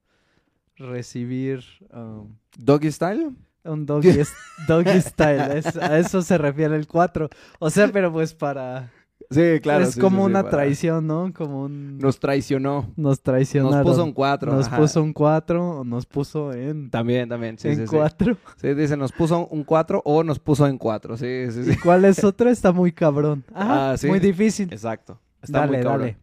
recibir 0.77 1.63
um, 1.93 2.35
Doggy 2.57 2.91
style. 2.91 3.35
Un 3.63 3.85
doggy, 4.67 5.01
style. 5.01 5.57
Es- 5.57 5.75
a 5.77 5.97
eso 5.99 6.21
se 6.21 6.37
refiere 6.37 6.75
el 6.75 6.87
cuatro. 6.87 7.29
O 7.59 7.69
sea, 7.69 7.87
pero 7.91 8.11
pues 8.11 8.33
para. 8.33 8.91
Sí, 9.31 9.59
claro. 9.61 9.83
es 9.83 9.91
sí, 9.95 9.99
como 9.99 10.21
sí, 10.21 10.31
una 10.31 10.41
para- 10.43 10.49
traición, 10.57 11.05
¿no? 11.05 11.31
Como 11.33 11.63
un. 11.63 11.97
Nos 11.99 12.19
traicionó. 12.19 12.91
nos 12.95 13.21
traicionaron. 13.21 13.77
Nos 13.79 13.85
puso 13.87 14.03
un 14.03 14.13
4. 14.13 14.51
Nos 14.53 14.69
puso 14.69 15.03
un 15.03 15.13
cuatro 15.13 15.79
o 15.79 15.83
nos 15.83 16.05
puso 16.05 16.51
en. 16.53 16.89
También, 16.89 17.29
también. 17.29 17.57
Sí, 17.59 17.67
en 17.67 17.75
sí, 17.75 17.81
sí. 17.87 17.95
cuatro. 17.95 18.37
Sí, 18.57 18.73
dice, 18.73 18.97
nos 18.97 19.11
puso 19.11 19.45
un 19.47 19.63
4 19.63 20.01
o 20.03 20.23
nos 20.23 20.39
puso 20.39 20.65
en 20.67 20.77
4. 20.77 21.17
Sí, 21.17 21.45
sí, 21.51 21.63
sí. 21.65 21.71
¿Y 21.73 21.75
cuál 21.75 22.05
es 22.05 22.23
otro? 22.23 22.49
Está 22.49 22.71
muy 22.71 22.91
cabrón. 22.91 23.43
Ajá, 23.53 23.91
Ah, 23.91 23.97
sí. 23.97 24.07
Muy 24.07 24.19
difícil. 24.19 24.69
Exacto. 24.71 25.19
Está 25.43 25.59
Dale, 25.59 25.73
muy 25.77 25.83
cabrón. 25.83 26.01
dale. 26.01 26.17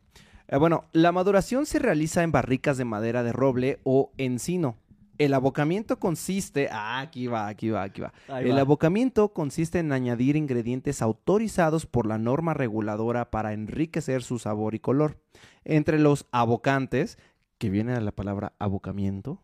Eh, 0.49 0.57
bueno, 0.57 0.85
la 0.93 1.13
maduración 1.13 1.67
se 1.67 1.79
realiza 1.79 2.23
en 2.23 2.33
barricas 2.33 2.77
de 2.79 2.85
madera 2.87 3.23
de 3.23 3.33
roble 3.33 3.79
o 3.85 4.11
encino. 4.17 4.77
El 5.19 5.35
abocamiento 5.35 5.99
consiste... 5.99 6.69
Ah, 6.71 7.01
aquí 7.01 7.27
va, 7.27 7.49
aquí 7.49 7.71
va, 7.71 7.83
aquí 7.83 8.01
va. 8.01 8.13
Ahí 8.29 8.49
El 8.49 8.57
va. 8.57 8.61
abocamiento 8.61 9.33
consiste 9.33 9.79
en 9.79 9.93
añadir 9.93 10.37
ingredientes 10.37 11.03
autorizados 11.03 11.87
por 11.87 12.07
la 12.07 12.19
norma 12.19 12.55
reguladora 12.55 13.31
para 13.31 13.53
enriquecer 13.53 14.23
su 14.23 14.39
sabor 14.39 14.75
y 14.75 14.81
color. 14.81 15.21
Entre 15.65 15.99
los 15.99 16.27
abocantes, 16.33 17.19
que 17.59 17.71
viene 17.71 17.95
de 17.95 18.01
la 18.01 18.13
palabra 18.13 18.53
abocamiento, 18.59 19.41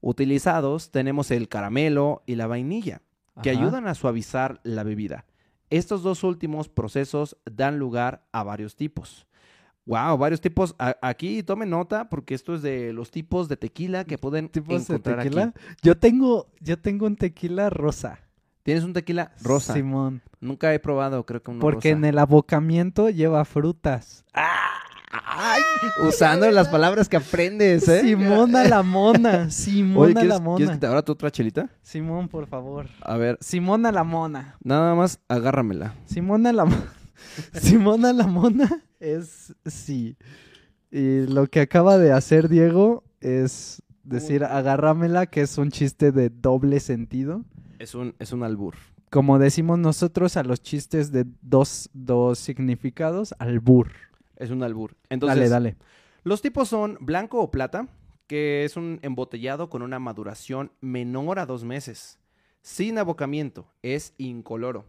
utilizados 0.00 0.90
tenemos 0.90 1.30
el 1.30 1.48
caramelo 1.48 2.22
y 2.26 2.34
la 2.34 2.46
vainilla, 2.46 3.02
que 3.42 3.50
Ajá. 3.50 3.60
ayudan 3.60 3.86
a 3.86 3.94
suavizar 3.94 4.60
la 4.64 4.82
bebida. 4.82 5.24
Estos 5.70 6.02
dos 6.02 6.24
últimos 6.24 6.68
procesos 6.68 7.36
dan 7.44 7.78
lugar 7.78 8.26
a 8.32 8.42
varios 8.42 8.74
tipos. 8.74 9.27
Wow, 9.88 10.18
varios 10.18 10.40
tipos. 10.40 10.74
A- 10.78 10.96
aquí 11.02 11.42
tomen 11.42 11.70
nota 11.70 12.08
porque 12.10 12.34
esto 12.34 12.54
es 12.54 12.62
de 12.62 12.92
los 12.92 13.10
tipos 13.10 13.48
de 13.48 13.56
tequila 13.56 14.04
que 14.04 14.18
pueden 14.18 14.48
¿Tipos 14.50 14.86
de 14.86 14.94
encontrar 14.94 15.22
tequila? 15.22 15.42
aquí. 15.44 15.58
Yo 15.82 15.96
tengo, 15.98 16.46
yo 16.60 16.78
tengo 16.78 17.06
un 17.06 17.16
tequila 17.16 17.70
rosa. 17.70 18.20
Tienes 18.62 18.84
un 18.84 18.92
tequila 18.92 19.32
rosa. 19.42 19.72
Simón. 19.72 20.20
Nunca 20.40 20.72
he 20.74 20.78
probado, 20.78 21.24
creo 21.24 21.42
que 21.42 21.50
uno 21.50 21.60
Porque 21.60 21.88
rosa. 21.88 21.98
en 21.98 22.04
el 22.04 22.18
abocamiento 22.18 23.08
lleva 23.08 23.44
frutas. 23.46 24.24
Ay, 25.10 25.62
usando 26.06 26.50
las 26.50 26.68
palabras 26.68 27.08
que 27.08 27.16
aprendes, 27.16 27.88
¿eh? 27.88 28.02
Simona 28.02 28.64
la 28.64 28.82
mona. 28.82 29.42
Oye, 29.44 29.50
Simona 29.50 30.12
¿quieres, 30.20 30.28
la 30.28 30.34
¿quieres 30.36 30.42
mona. 30.42 30.72
que 30.72 30.78
te 30.78 30.86
abra 30.86 31.02
tu 31.02 31.12
otra 31.12 31.30
chelita? 31.30 31.70
Simón, 31.82 32.28
por 32.28 32.46
favor. 32.46 32.88
A 33.00 33.16
ver, 33.16 33.38
Simona 33.40 33.90
la 33.90 34.04
mona. 34.04 34.56
nada 34.62 34.94
más 34.94 35.18
agárramela. 35.28 35.94
Simona 36.04 36.52
la 36.52 36.66
mo- 36.66 36.76
Simona 37.52 38.12
la 38.12 38.26
mona 38.26 38.84
es 39.00 39.54
sí. 39.66 40.16
Y 40.90 41.26
lo 41.26 41.46
que 41.46 41.60
acaba 41.60 41.98
de 41.98 42.12
hacer 42.12 42.48
Diego 42.48 43.04
es 43.20 43.82
decir 44.04 44.44
agárramela, 44.44 45.26
que 45.26 45.42
es 45.42 45.58
un 45.58 45.70
chiste 45.70 46.12
de 46.12 46.30
doble 46.30 46.80
sentido. 46.80 47.44
Es 47.78 47.94
un, 47.94 48.14
es 48.18 48.32
un 48.32 48.42
albur. 48.42 48.74
Como 49.10 49.38
decimos 49.38 49.78
nosotros 49.78 50.36
a 50.36 50.42
los 50.42 50.62
chistes 50.62 51.12
de 51.12 51.26
dos, 51.42 51.90
dos 51.92 52.38
significados, 52.38 53.34
albur. 53.38 53.90
Es 54.36 54.50
un 54.50 54.62
albur. 54.62 54.96
Entonces, 55.08 55.38
dale, 55.38 55.48
dale. 55.48 55.76
Los 56.24 56.42
tipos 56.42 56.68
son 56.68 56.98
blanco 57.00 57.40
o 57.40 57.50
plata, 57.50 57.88
que 58.26 58.64
es 58.64 58.76
un 58.76 58.98
embotellado 59.02 59.70
con 59.70 59.82
una 59.82 59.98
maduración 59.98 60.72
menor 60.80 61.38
a 61.38 61.46
dos 61.46 61.64
meses. 61.64 62.18
Sin 62.60 62.98
abocamiento, 62.98 63.66
es 63.82 64.14
incoloro. 64.18 64.84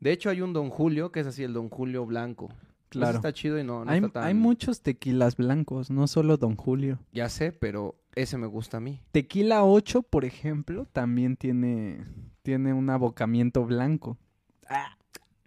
De 0.00 0.12
hecho, 0.12 0.30
hay 0.30 0.40
un 0.40 0.52
Don 0.52 0.70
Julio, 0.70 1.10
que 1.12 1.20
es 1.20 1.26
así, 1.26 1.42
el 1.42 1.52
Don 1.52 1.68
Julio 1.68 2.06
blanco. 2.06 2.48
Ese 2.50 2.68
Claro. 2.90 3.16
está 3.16 3.32
chido 3.34 3.58
y 3.58 3.64
no, 3.64 3.84
no 3.84 3.90
hay, 3.90 3.98
está 3.98 4.08
tan... 4.10 4.24
hay 4.24 4.32
muchos 4.34 4.80
tequilas 4.80 5.36
blancos, 5.36 5.90
no 5.90 6.06
solo 6.06 6.36
Don 6.38 6.56
Julio. 6.56 6.98
Ya 7.12 7.28
sé, 7.28 7.52
pero 7.52 7.96
ese 8.14 8.38
me 8.38 8.46
gusta 8.46 8.78
a 8.78 8.80
mí. 8.80 9.00
Tequila 9.12 9.62
8, 9.64 10.02
por 10.02 10.24
ejemplo, 10.24 10.86
también 10.86 11.36
tiene, 11.36 12.04
tiene 12.42 12.72
un 12.72 12.88
abocamiento 12.88 13.64
blanco. 13.66 14.16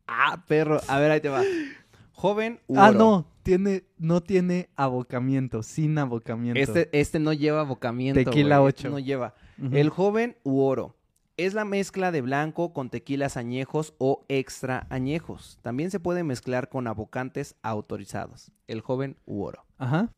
Ah, 0.08 0.44
perro. 0.48 0.80
A 0.88 1.00
ver, 1.00 1.12
ahí 1.12 1.22
te 1.22 1.30
va. 1.30 1.42
Joven 2.14 2.60
u 2.68 2.78
Ah, 2.78 2.90
oro. 2.90 2.98
no, 3.00 3.26
tiene, 3.44 3.84
no 3.98 4.22
tiene 4.22 4.70
abocamiento, 4.76 5.64
sin 5.64 5.98
abocamiento. 5.98 6.60
Este, 6.60 6.90
este 7.00 7.20
no 7.20 7.34
lleva 7.34 7.62
abocamiento. 7.62 8.20
Tequila 8.24 8.60
güey, 8.60 8.70
ocho. 8.70 8.78
este 8.88 8.90
No 8.90 9.00
lleva. 9.00 9.34
El 9.72 9.90
joven 9.90 10.36
u 10.44 10.60
oro. 10.62 10.96
Es 11.42 11.56
la 11.56 11.66
mezcla 11.66 12.12
de 12.12 12.22
blanco 12.22 12.72
con 12.72 12.92
tequilas 12.92 13.36
añejos 13.36 13.96
o 13.98 14.26
extra 14.28 14.86
añejos. 14.92 15.58
También 15.64 15.90
se 15.90 16.00
puede 16.00 16.24
mezclar 16.24 16.70
con 16.70 16.86
abocantes 16.86 17.56
autorizados. 17.64 18.52
El 18.68 18.82
joven 18.82 19.18
u 19.26 19.42
oro. 19.42 19.66
Ajá. 19.80 20.14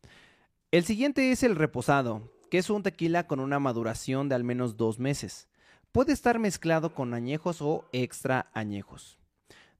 El 0.71 0.83
siguiente 0.83 1.31
es 1.31 1.43
el 1.43 1.55
reposado, 1.55 2.29
que 2.51 2.57
es 2.57 2.69
un 2.69 2.83
tequila 2.83 3.25
con 3.25 3.39
una 3.39 3.57
maduración 3.57 4.27
de 4.27 4.35
al 4.35 4.43
menos 4.43 4.75
dos 4.75 4.99
meses. 4.99 5.47
Puede 5.93 6.11
estar 6.11 6.39
mezclado 6.39 6.93
con 6.93 7.13
añejos 7.13 7.61
o 7.61 7.85
extra 7.93 8.49
añejos. 8.53 9.17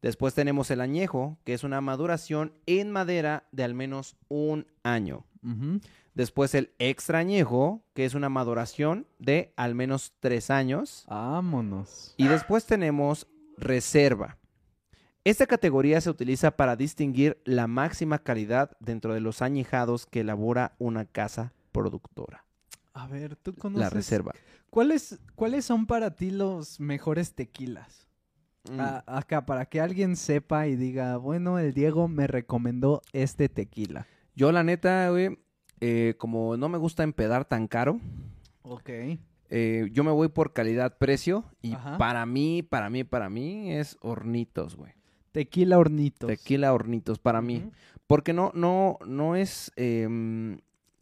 Después 0.01 0.34
tenemos 0.34 0.71
el 0.71 0.79
añejo, 0.79 1.39
que 1.43 1.53
es 1.53 1.65
una 1.65 1.82
maduración 1.82 2.53
en 2.67 2.89
madera 2.89 3.49
de 3.51 3.65
al 3.65 3.73
menos 3.73 4.15
un 4.29 4.65
año. 4.82 5.25
ujú. 5.43 5.82
Después 6.15 6.54
el 6.56 6.71
extra 6.80 7.19
añejo, 7.19 7.84
que 7.93 8.06
es 8.06 8.13
una 8.13 8.30
maduración 8.30 9.08
de 9.19 9.52
al 9.56 9.73
menos 9.76 10.13
tres 10.19 10.49
años. 10.52 11.06
Vámonos. 11.10 12.13
Y 12.17 12.28
después 12.28 12.65
tenemos 12.65 13.28
reserva. 13.58 14.38
Esta 15.23 15.47
categoría 15.47 16.02
se 16.02 16.10
utiliza 16.10 16.52
para 16.52 16.76
distinguir 16.76 17.41
la 17.45 17.65
máxima 17.67 18.19
calidad 18.19 18.71
dentro 18.80 19.13
de 19.13 19.21
los 19.21 19.41
añejados 19.41 20.06
que 20.06 20.19
elabora 20.19 20.76
una 20.80 21.06
casa 21.06 21.54
productora. 21.71 22.45
A 22.93 23.08
ver, 23.08 23.36
tú 23.38 23.56
conoces. 23.56 23.80
La 23.84 23.89
reserva. 23.89 24.34
¿Cuáles, 24.69 25.19
¿Cuáles 25.36 25.65
son 25.65 25.86
para 25.88 26.15
ti 26.15 26.30
los 26.30 26.80
mejores 26.80 27.34
tequilas? 27.34 28.08
Mm, 28.69 28.80
A- 28.80 29.04
acá, 29.08 29.45
para 29.45 29.65
que 29.65 29.80
alguien 29.82 30.15
sepa 30.15 30.67
y 30.67 30.76
diga, 30.76 31.17
bueno, 31.17 31.58
el 31.58 31.73
Diego 31.73 32.08
me 32.08 32.28
recomendó 32.28 33.02
este 33.13 33.49
tequila. 33.49 34.08
Yo 34.36 34.52
la 34.52 34.63
neta, 34.63 35.10
güey, 35.10 35.38
eh, 35.86 36.15
como 36.17 36.56
no 36.56 36.69
me 36.69 36.78
gusta 36.78 37.04
empedar 37.04 37.43
tan 37.43 37.67
caro, 37.67 38.00
Ok. 38.62 38.89
eh, 39.50 39.89
yo 39.91 40.04
me 40.06 40.12
voy 40.12 40.30
por 40.30 40.54
calidad-precio 40.54 41.43
y 41.62 41.74
Ajá. 41.74 41.98
para 41.98 42.26
mí, 42.26 42.63
para 42.63 42.89
mí, 42.89 43.04
para 43.04 43.30
mí 43.30 43.74
es 43.74 43.98
hornitos, 44.02 44.78
güey. 44.78 44.93
Tequila 45.34 45.78
hornitos. 45.80 46.28
Tequila 46.30 46.74
hornitos, 46.74 47.19
para 47.19 47.41
mí. 47.41 47.69
Porque 48.08 48.32
no, 48.34 48.52
no, 48.54 48.98
no 49.06 49.36
es. 49.36 49.72
em, 49.76 50.60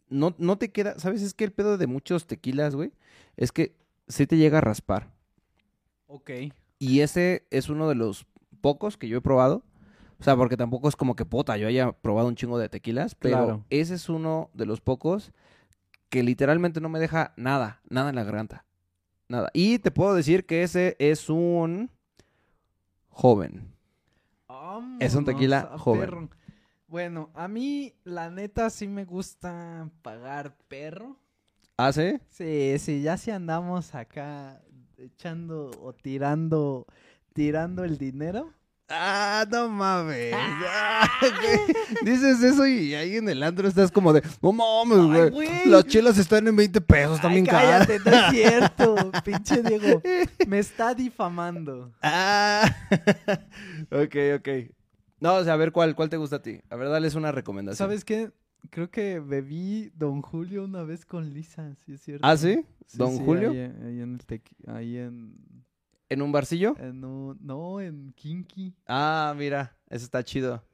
no, 0.08 0.34
no 0.38 0.56
te 0.58 0.72
queda. 0.72 0.98
¿Sabes? 0.98 1.22
Es 1.22 1.34
que 1.34 1.44
el 1.44 1.52
pedo 1.52 1.76
de 1.78 1.86
muchos 1.86 2.26
tequilas, 2.26 2.74
güey. 2.74 2.90
Es 3.36 3.52
que 3.52 3.76
sí 4.08 4.26
te 4.26 4.36
llega 4.38 4.58
a 4.58 4.62
raspar. 4.62 5.10
Ok. 6.06 6.30
Y 6.78 7.00
ese 7.00 7.46
es 7.50 7.68
uno 7.68 7.88
de 7.88 7.94
los 7.94 8.26
pocos 8.60 8.96
que 8.96 9.06
yo 9.08 9.18
he 9.18 9.20
probado. 9.20 9.62
O 10.22 10.24
sea, 10.24 10.36
porque 10.36 10.56
tampoco 10.56 10.88
es 10.88 10.94
como 10.94 11.16
que 11.16 11.24
puta, 11.24 11.56
yo 11.56 11.66
haya 11.66 11.90
probado 11.90 12.28
un 12.28 12.36
chingo 12.36 12.56
de 12.56 12.68
tequilas. 12.68 13.16
Pero 13.16 13.36
Claro. 13.36 13.64
ese 13.70 13.94
es 13.96 14.08
uno 14.08 14.50
de 14.54 14.66
los 14.66 14.80
pocos 14.80 15.32
que 16.10 16.22
literalmente 16.22 16.80
no 16.80 16.88
me 16.88 17.00
deja 17.00 17.32
nada, 17.36 17.80
nada 17.90 18.10
en 18.10 18.14
la 18.14 18.22
garganta. 18.22 18.64
Nada. 19.26 19.50
Y 19.52 19.80
te 19.80 19.90
puedo 19.90 20.14
decir 20.14 20.46
que 20.46 20.62
ese 20.62 20.94
es 21.00 21.28
un 21.28 21.90
joven. 23.08 23.68
Es 25.00 25.16
un 25.16 25.24
tequila 25.24 25.76
joven. 25.76 26.00
perro. 26.02 26.28
Bueno, 26.86 27.30
a 27.34 27.48
mí, 27.48 27.92
la 28.04 28.30
neta, 28.30 28.70
sí 28.70 28.86
me 28.86 29.04
gusta 29.04 29.90
pagar 30.02 30.56
perro. 30.68 31.16
¿Ah, 31.76 31.92
sí? 31.92 32.20
Sí, 32.28 32.76
sí, 32.78 33.02
ya 33.02 33.16
si 33.16 33.32
andamos 33.32 33.92
acá 33.96 34.60
echando 34.98 35.72
o 35.82 35.92
tirando, 35.94 36.86
tirando 37.32 37.82
el 37.82 37.98
dinero. 37.98 38.52
Ah, 38.94 39.46
no 39.50 39.68
mames. 39.70 40.34
Ah, 40.36 41.08
güey. 41.20 41.76
Dices 42.04 42.42
eso 42.42 42.66
y 42.66 42.94
ahí 42.94 43.16
en 43.16 43.28
el 43.28 43.42
antro 43.42 43.66
estás 43.66 43.90
como 43.90 44.12
de, 44.12 44.22
no 44.42 44.52
mames, 44.52 45.30
güey. 45.30 45.48
Las 45.66 45.86
chelas 45.86 46.18
están 46.18 46.46
en 46.46 46.54
20 46.56 46.80
pesos, 46.82 47.20
también 47.20 47.46
cállate, 47.46 47.98
no 48.04 48.10
es 48.12 48.30
cierto. 48.30 49.10
Pinche 49.24 49.62
Diego. 49.62 50.02
Me 50.46 50.58
está 50.58 50.94
difamando. 50.94 51.92
Ah, 52.02 52.64
ok, 53.90 54.16
ok. 54.36 54.48
No, 55.20 55.34
o 55.36 55.44
sea, 55.44 55.54
a 55.54 55.56
ver, 55.56 55.72
¿cuál, 55.72 55.94
¿cuál 55.94 56.08
te 56.10 56.16
gusta 56.16 56.36
a 56.36 56.42
ti? 56.42 56.60
A 56.68 56.76
ver, 56.76 56.88
dales 56.88 57.14
una 57.14 57.32
recomendación. 57.32 57.76
¿Sabes 57.88 58.04
qué? 58.04 58.30
Creo 58.70 58.90
que 58.90 59.20
bebí 59.20 59.90
Don 59.94 60.20
Julio 60.22 60.64
una 60.64 60.82
vez 60.82 61.04
con 61.06 61.32
Lisa, 61.32 61.74
sí 61.84 61.94
es 61.94 62.00
cierto. 62.02 62.26
¿Ah, 62.26 62.36
sí? 62.36 62.64
Sí, 62.86 62.98
¿Don 62.98 63.16
sí, 63.16 63.22
Julio? 63.24 63.50
Ahí, 63.50 63.58
ahí 63.58 64.00
en 64.00 64.14
el 64.14 64.26
tequi- 64.26 64.68
ahí 64.68 64.98
en, 64.98 65.34
¿En 66.12 66.22
un 66.22 66.32
barcillo? 66.32 66.74
en 66.78 67.04
un- 67.04 67.38
no, 67.40 67.80
en 67.80 68.12
Kinky. 68.14 68.74
Ah, 68.86 69.34
mira, 69.36 69.76
eso 69.90 70.04
está 70.04 70.22
chido. 70.22 70.62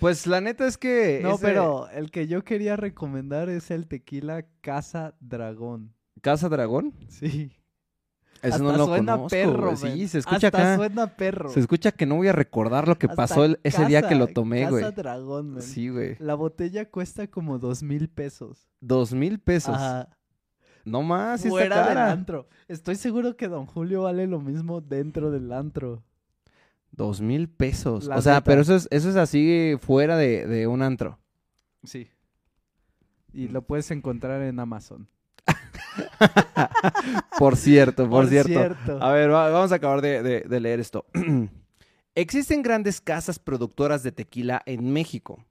Pues 0.00 0.28
la 0.28 0.40
neta 0.40 0.64
es 0.66 0.78
que... 0.78 1.18
No, 1.24 1.34
ese- 1.34 1.44
pero 1.44 1.88
el 1.90 2.12
que 2.12 2.28
yo 2.28 2.44
quería 2.44 2.76
recomendar 2.76 3.48
es 3.48 3.72
el 3.72 3.88
tequila 3.88 4.44
Casa 4.60 5.14
Dragón. 5.18 5.92
¿Casa 6.20 6.48
Dragón? 6.48 6.94
Sí. 7.08 7.50
Ese 8.40 8.52
Hasta 8.54 8.58
no 8.62 8.76
lo 8.76 8.86
suena 8.86 9.12
conozco, 9.16 9.28
perro. 9.30 9.76
Sí, 9.76 10.06
se 10.06 10.18
escucha 10.18 10.46
Hasta 10.46 10.58
acá. 10.58 10.76
suena 10.76 11.16
perro. 11.16 11.48
Se 11.48 11.58
escucha 11.58 11.90
que 11.90 12.06
no 12.06 12.14
voy 12.14 12.28
a 12.28 12.32
recordar 12.32 12.86
lo 12.86 12.96
que 12.96 13.06
Hasta 13.06 13.16
pasó 13.16 13.44
el- 13.44 13.58
ese 13.64 13.84
día 13.86 14.02
que 14.08 14.14
lo 14.14 14.26
Casa- 14.26 14.34
tomé, 14.34 14.70
güey. 14.70 14.84
Casa 14.84 14.94
Dragón, 14.94 15.54
men. 15.54 15.62
Sí, 15.62 15.88
güey. 15.88 16.14
La 16.20 16.34
botella 16.36 16.88
cuesta 16.88 17.26
como 17.26 17.58
dos 17.58 17.82
mil 17.82 18.08
pesos. 18.08 18.68
Dos 18.80 19.12
mil 19.12 19.40
pesos. 19.40 19.74
Ajá. 19.74 20.08
No 20.90 21.02
más, 21.02 21.40
está 21.40 21.50
Fuera 21.50 21.76
del 21.78 21.88
cara. 21.88 22.10
antro. 22.12 22.48
Estoy 22.68 22.96
seguro 22.96 23.36
que 23.36 23.48
Don 23.48 23.66
Julio 23.66 24.02
vale 24.02 24.26
lo 24.26 24.40
mismo 24.40 24.80
dentro 24.80 25.30
del 25.30 25.52
antro. 25.52 26.02
Dos 26.90 27.20
mil 27.20 27.48
pesos. 27.48 28.06
La 28.06 28.16
o 28.16 28.22
sea, 28.22 28.34
neta. 28.34 28.44
pero 28.44 28.62
eso 28.62 28.74
es, 28.74 28.88
eso 28.90 29.10
es 29.10 29.16
así 29.16 29.74
fuera 29.80 30.16
de, 30.16 30.46
de 30.46 30.66
un 30.66 30.82
antro. 30.82 31.18
Sí. 31.84 32.08
Y 33.32 33.48
lo 33.48 33.62
puedes 33.62 33.90
encontrar 33.90 34.42
en 34.42 34.58
Amazon. 34.58 35.06
Por 37.38 37.56
cierto, 37.56 38.08
por, 38.08 38.26
cierto. 38.28 38.98
Ah, 39.00 39.10
A 39.10 39.12
ver, 39.12 39.30
va- 39.32 39.50
vamos 39.50 39.72
a 39.72 39.76
acabar 39.76 40.00
de, 40.00 40.22
de- 40.22 40.40
de 40.40 40.60
leer 40.60 40.80
esto. 40.80 41.06
Existen 42.14 42.62
grandes 42.62 43.00
casas 43.00 43.38
productoras 43.38 44.02
de 44.02 44.12
tequila 44.12 44.62
en 44.66 44.92
México. 44.92 45.44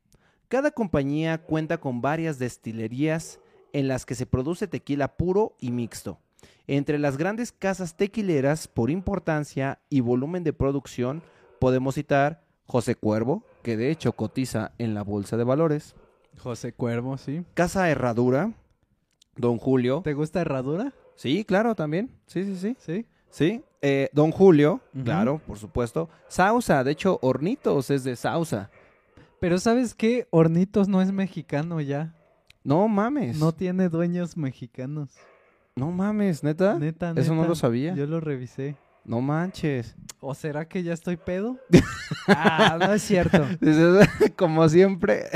Cada 0.50 0.72
compañía 0.72 1.38
cuenta 1.38 1.78
con 1.78 2.02
varias 2.02 2.40
destilerías 2.40 3.40
en 3.78 3.88
las 3.88 4.08
que 4.08 4.16
se 4.16 4.26
produce 4.26 4.68
tequila 4.68 5.18
puro 5.18 5.56
y 5.60 5.70
mixto. 5.70 6.18
Entre 6.66 6.98
las 6.98 7.16
grandes 7.16 7.52
casas 7.52 7.96
tequileras 7.96 8.68
por 8.68 8.90
importancia 8.90 9.78
y 9.88 10.00
volumen 10.00 10.44
de 10.44 10.52
producción 10.52 11.22
podemos 11.60 11.94
citar 11.94 12.42
José 12.66 12.96
Cuervo, 12.96 13.44
que 13.62 13.78
de 13.78 13.92
hecho 13.92 14.14
cotiza 14.14 14.72
en 14.80 14.96
la 14.96 15.04
Bolsa 15.04 15.38
de 15.38 15.44
Valores, 15.44 15.96
José 16.40 16.74
Cuervo, 16.74 17.20
sí. 17.20 17.46
Casa 17.54 17.88
Herradura, 17.88 18.52
Don 19.36 19.60
Julio. 19.60 20.02
¿Te 20.04 20.16
gusta 20.16 20.42
herradura? 20.42 20.94
Sí, 21.16 21.46
claro, 21.46 21.76
también. 21.76 22.10
Sí, 22.26 22.46
sí, 22.46 22.56
sí. 22.56 22.76
Sí. 22.80 23.06
Sí, 23.30 23.64
eh, 23.84 24.10
Don 24.12 24.32
Julio, 24.32 24.82
claro, 25.04 25.40
por 25.46 25.60
supuesto. 25.60 26.10
Sausa, 26.30 26.84
de 26.84 26.94
hecho, 26.94 27.20
Hornitos 27.22 27.92
es 27.92 28.04
de 28.04 28.16
Sausa. 28.16 28.72
Pero 29.40 29.60
¿sabes 29.60 29.94
qué? 29.94 30.28
Hornitos 30.32 30.88
no 30.88 31.00
es 31.00 31.12
mexicano 31.12 31.80
ya. 31.80 32.17
No 32.68 32.86
mames. 32.90 33.40
No 33.40 33.46
No, 33.46 33.52
tiene 33.54 33.88
dueños 33.88 34.36
mexicanos. 34.36 35.12
mames, 35.78 36.44
neta. 36.44 36.78
Neta, 36.78 37.14
Eso 37.16 37.32
no 37.34 37.38
neta. 37.44 37.48
lo 37.48 37.56
sabía. 37.56 37.96
Yo 37.96 38.06
lo 38.06 38.20
revisé. 38.20 38.76
No 39.06 39.22
manches. 39.22 39.96
¿O 40.20 40.36
será 40.36 40.68
que 40.68 40.84
ya 40.84 40.92
estoy 40.92 41.16
pedo? 41.16 41.58
ah, 42.28 42.78
no 42.78 42.92
es 42.92 43.04
cierto. 43.04 43.46
Como 44.36 44.68
siempre. 44.68 45.28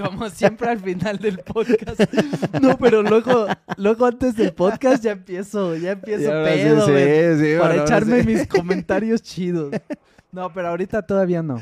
Como 0.00 0.30
siempre 0.30 0.68
al 0.68 0.78
final 0.78 1.18
del 1.18 1.38
podcast. 1.38 2.00
No, 2.60 2.78
pero 2.78 3.02
luego, 3.02 3.48
luego 3.76 4.06
antes 4.06 4.36
del 4.36 4.54
podcast 4.54 5.02
ya 5.02 5.12
empiezo, 5.12 5.74
ya 5.74 5.90
empiezo 5.92 6.22
sí, 6.22 6.44
pedo, 6.44 6.86
sí, 6.86 7.44
sí, 7.44 7.58
para 7.58 7.82
echarme 7.82 8.22
mis 8.22 8.46
comentarios 8.46 9.20
chidos. 9.20 9.74
No, 10.30 10.52
pero 10.52 10.68
ahorita 10.68 11.02
todavía 11.02 11.42
no. 11.42 11.58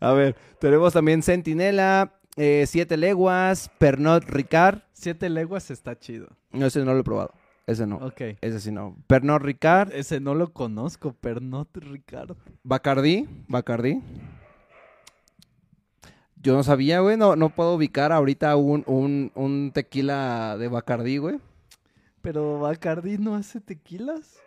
A 0.00 0.12
ver, 0.12 0.36
tenemos 0.58 0.94
también 0.94 1.22
Centinela, 1.22 2.17
eh, 2.38 2.64
Siete 2.66 2.96
Leguas, 2.96 3.70
Pernod 3.78 4.22
Ricard. 4.26 4.80
Siete 4.92 5.28
leguas 5.28 5.70
está 5.70 5.98
chido. 5.98 6.28
No, 6.52 6.66
ese 6.66 6.84
no 6.84 6.92
lo 6.94 7.00
he 7.00 7.04
probado. 7.04 7.32
Ese 7.66 7.86
no. 7.86 7.96
Ok. 7.96 8.20
Ese 8.40 8.60
sí 8.60 8.72
no. 8.72 8.96
Pernod 9.06 9.40
Ricard, 9.42 9.92
Ese 9.92 10.20
no 10.20 10.34
lo 10.34 10.52
conozco, 10.52 11.12
Pernod 11.12 11.66
Ricardo. 11.74 12.36
Bacardí, 12.62 13.28
Bacardí. 13.46 14.00
Yo 16.40 16.54
no 16.54 16.62
sabía, 16.62 17.00
güey, 17.00 17.16
no, 17.16 17.36
no 17.36 17.50
puedo 17.50 17.74
ubicar 17.74 18.12
ahorita 18.12 18.54
un, 18.56 18.84
un, 18.86 19.32
un 19.34 19.72
tequila 19.74 20.56
de 20.56 20.68
Bacardí, 20.68 21.18
güey. 21.18 21.38
Pero 22.22 22.60
Bacardi 22.60 23.18
no 23.18 23.34
hace 23.34 23.60
tequilas, 23.60 24.38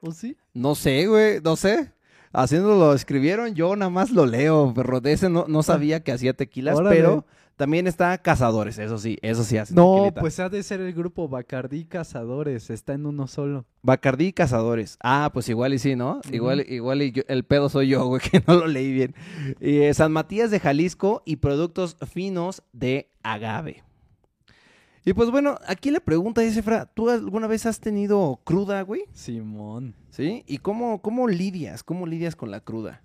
¿o 0.00 0.12
sí? 0.12 0.36
No 0.54 0.74
sé, 0.74 1.06
güey, 1.06 1.40
no 1.42 1.56
sé. 1.56 1.92
Haciendo 2.32 2.76
lo 2.76 2.94
escribieron, 2.94 3.54
yo 3.54 3.74
nada 3.76 3.90
más 3.90 4.10
lo 4.10 4.26
leo, 4.26 4.72
pero 4.74 5.00
de 5.00 5.12
ese 5.12 5.28
no, 5.28 5.46
no 5.48 5.62
sabía 5.62 6.00
que 6.00 6.12
hacía 6.12 6.32
tequilas, 6.34 6.76
Órale. 6.76 6.96
pero 6.96 7.24
también 7.60 7.86
está 7.86 8.16
Cazadores, 8.16 8.78
eso 8.78 8.96
sí, 8.96 9.18
eso 9.20 9.44
sí 9.44 9.58
hace 9.58 9.74
No, 9.74 10.08
pues 10.18 10.40
ha 10.40 10.48
de 10.48 10.62
ser 10.62 10.80
el 10.80 10.94
grupo 10.94 11.28
Bacardi 11.28 11.84
Cazadores, 11.84 12.70
está 12.70 12.94
en 12.94 13.04
uno 13.04 13.26
solo. 13.26 13.66
Bacardí 13.82 14.32
Cazadores. 14.32 14.96
Ah, 15.02 15.28
pues 15.34 15.46
igual 15.50 15.74
y 15.74 15.78
sí, 15.78 15.94
¿no? 15.94 16.22
Igual, 16.32 16.64
igual 16.66 17.02
y 17.02 17.12
yo- 17.12 17.22
el 17.28 17.44
pedo 17.44 17.68
soy 17.68 17.88
yo, 17.88 18.06
güey, 18.08 18.22
que 18.22 18.42
no 18.46 18.54
lo 18.54 18.66
leí 18.66 18.90
bien. 18.94 19.14
Eh, 19.60 19.92
San 19.92 20.10
Matías 20.10 20.50
de 20.50 20.58
Jalisco 20.58 21.22
y 21.26 21.36
productos 21.36 21.98
finos 22.10 22.62
de 22.72 23.10
agave. 23.22 23.84
Y 25.04 25.12
pues 25.12 25.30
bueno, 25.30 25.58
aquí 25.66 25.90
la 25.90 26.00
pregunta 26.00 26.42
es, 26.42 26.56
Efra, 26.56 26.86
¿tú 26.86 27.10
alguna 27.10 27.46
vez 27.46 27.66
has 27.66 27.78
tenido 27.80 28.40
cruda, 28.42 28.80
güey? 28.80 29.02
Simón, 29.12 29.94
¿Sí? 30.08 30.44
¿Y 30.46 30.58
cómo, 30.58 31.02
cómo 31.02 31.28
lidias? 31.28 31.82
¿Cómo 31.82 32.06
lidias 32.06 32.36
con 32.36 32.50
la 32.50 32.60
cruda? 32.60 33.02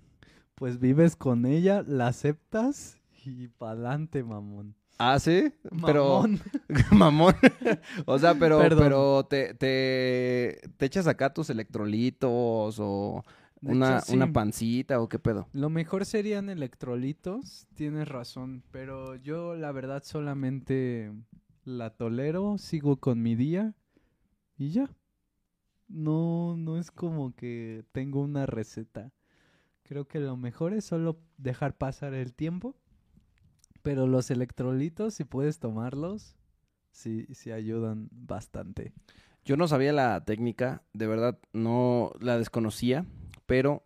pues 0.55 0.79
vives 0.79 1.17
con 1.17 1.45
ella, 1.45 1.83
la 1.85 2.07
aceptas 2.07 2.97
y 3.25 3.47
pa'lante, 3.47 4.23
mamón. 4.23 4.75
Ah, 4.97 5.19
sí, 5.19 5.51
pero 5.85 6.21
Mamón. 6.21 6.39
mamón. 6.91 7.35
o 8.05 8.17
sea, 8.17 8.33
pero, 8.35 8.59
Perdón. 8.59 8.83
pero 8.83 9.25
te, 9.25 9.53
te, 9.53 10.61
te 10.77 10.85
echas 10.85 11.05
acá 11.07 11.33
tus 11.33 11.49
electrolitos 11.49 12.77
o 12.79 13.23
una, 13.61 13.97
hecho, 13.97 14.05
sí. 14.05 14.15
una 14.15 14.31
pancita 14.31 15.01
o 15.01 15.09
qué 15.09 15.19
pedo. 15.19 15.47
Lo 15.51 15.69
mejor 15.69 16.05
serían 16.05 16.49
electrolitos, 16.49 17.67
tienes 17.73 18.07
razón, 18.07 18.63
pero 18.71 19.15
yo 19.15 19.55
la 19.55 19.71
verdad 19.73 20.03
solamente 20.05 21.11
la 21.65 21.89
tolero, 21.89 22.57
sigo 22.57 22.97
con 22.97 23.21
mi 23.21 23.35
día 23.35 23.73
y 24.57 24.69
ya. 24.69 24.89
No, 25.87 26.55
no 26.57 26.77
es 26.77 26.89
como 26.89 27.35
que 27.35 27.83
tengo 27.91 28.21
una 28.21 28.45
receta. 28.45 29.11
Creo 29.83 30.07
que 30.07 30.19
lo 30.19 30.35
mejor 30.37 30.73
es 30.73 30.85
solo 30.85 31.19
dejar 31.37 31.77
pasar 31.77 32.13
el 32.13 32.33
tiempo, 32.33 32.75
pero 33.85 34.07
los 34.07 34.31
electrolitos, 34.31 35.13
si 35.13 35.25
puedes 35.25 35.59
tomarlos, 35.59 36.35
sí, 36.89 37.27
sí 37.35 37.51
ayudan 37.51 38.07
bastante. 38.11 38.93
Yo 39.45 39.57
no 39.57 39.67
sabía 39.67 39.93
la 39.93 40.25
técnica, 40.25 40.81
de 40.93 41.05
verdad 41.05 41.37
no 41.53 42.11
la 42.19 42.39
desconocía, 42.39 43.05
pero 43.45 43.83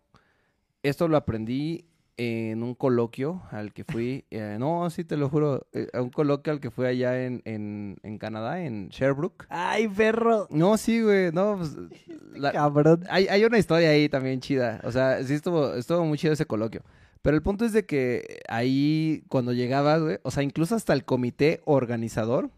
esto 0.82 1.06
lo 1.06 1.18
aprendí 1.18 1.84
en 2.16 2.62
un 2.62 2.74
coloquio 2.74 3.42
al 3.50 3.74
que 3.74 3.84
fui, 3.84 4.24
eh, 4.30 4.56
no, 4.58 4.88
sí 4.88 5.04
te 5.04 5.18
lo 5.18 5.28
juro, 5.28 5.66
eh, 5.74 5.88
a 5.92 6.00
un 6.00 6.08
coloquio 6.08 6.50
al 6.54 6.60
que 6.60 6.70
fui 6.70 6.86
allá 6.86 7.22
en, 7.26 7.42
en, 7.44 7.98
en 8.02 8.16
Canadá, 8.16 8.64
en 8.64 8.88
Sherbrooke. 8.88 9.44
¡Ay, 9.50 9.86
perro! 9.86 10.46
No, 10.48 10.78
sí, 10.78 11.02
güey, 11.02 11.30
no, 11.30 11.58
pues, 11.58 11.76
la- 12.40 12.52
Cabrón. 12.52 13.04
hay, 13.10 13.28
hay 13.28 13.44
una 13.44 13.58
historia 13.58 13.90
ahí 13.90 14.08
también 14.08 14.40
chida, 14.40 14.80
o 14.82 14.90
sea, 14.92 15.22
sí 15.24 15.34
estuvo, 15.34 15.74
estuvo 15.74 16.06
muy 16.06 16.16
chido 16.16 16.32
ese 16.32 16.46
coloquio. 16.46 16.80
Pero 17.22 17.36
el 17.36 17.42
punto 17.42 17.64
es 17.64 17.72
de 17.72 17.84
que 17.84 18.40
ahí 18.48 19.24
cuando 19.28 19.52
llegabas, 19.52 20.00
güey, 20.02 20.18
o 20.22 20.30
sea, 20.30 20.42
incluso 20.42 20.74
hasta 20.74 20.92
el 20.94 21.04
comité 21.04 21.60
organizador, 21.66 22.50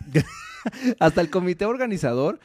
hasta 1.00 1.20
el 1.20 1.30
comité 1.30 1.64
organizador 1.66 2.38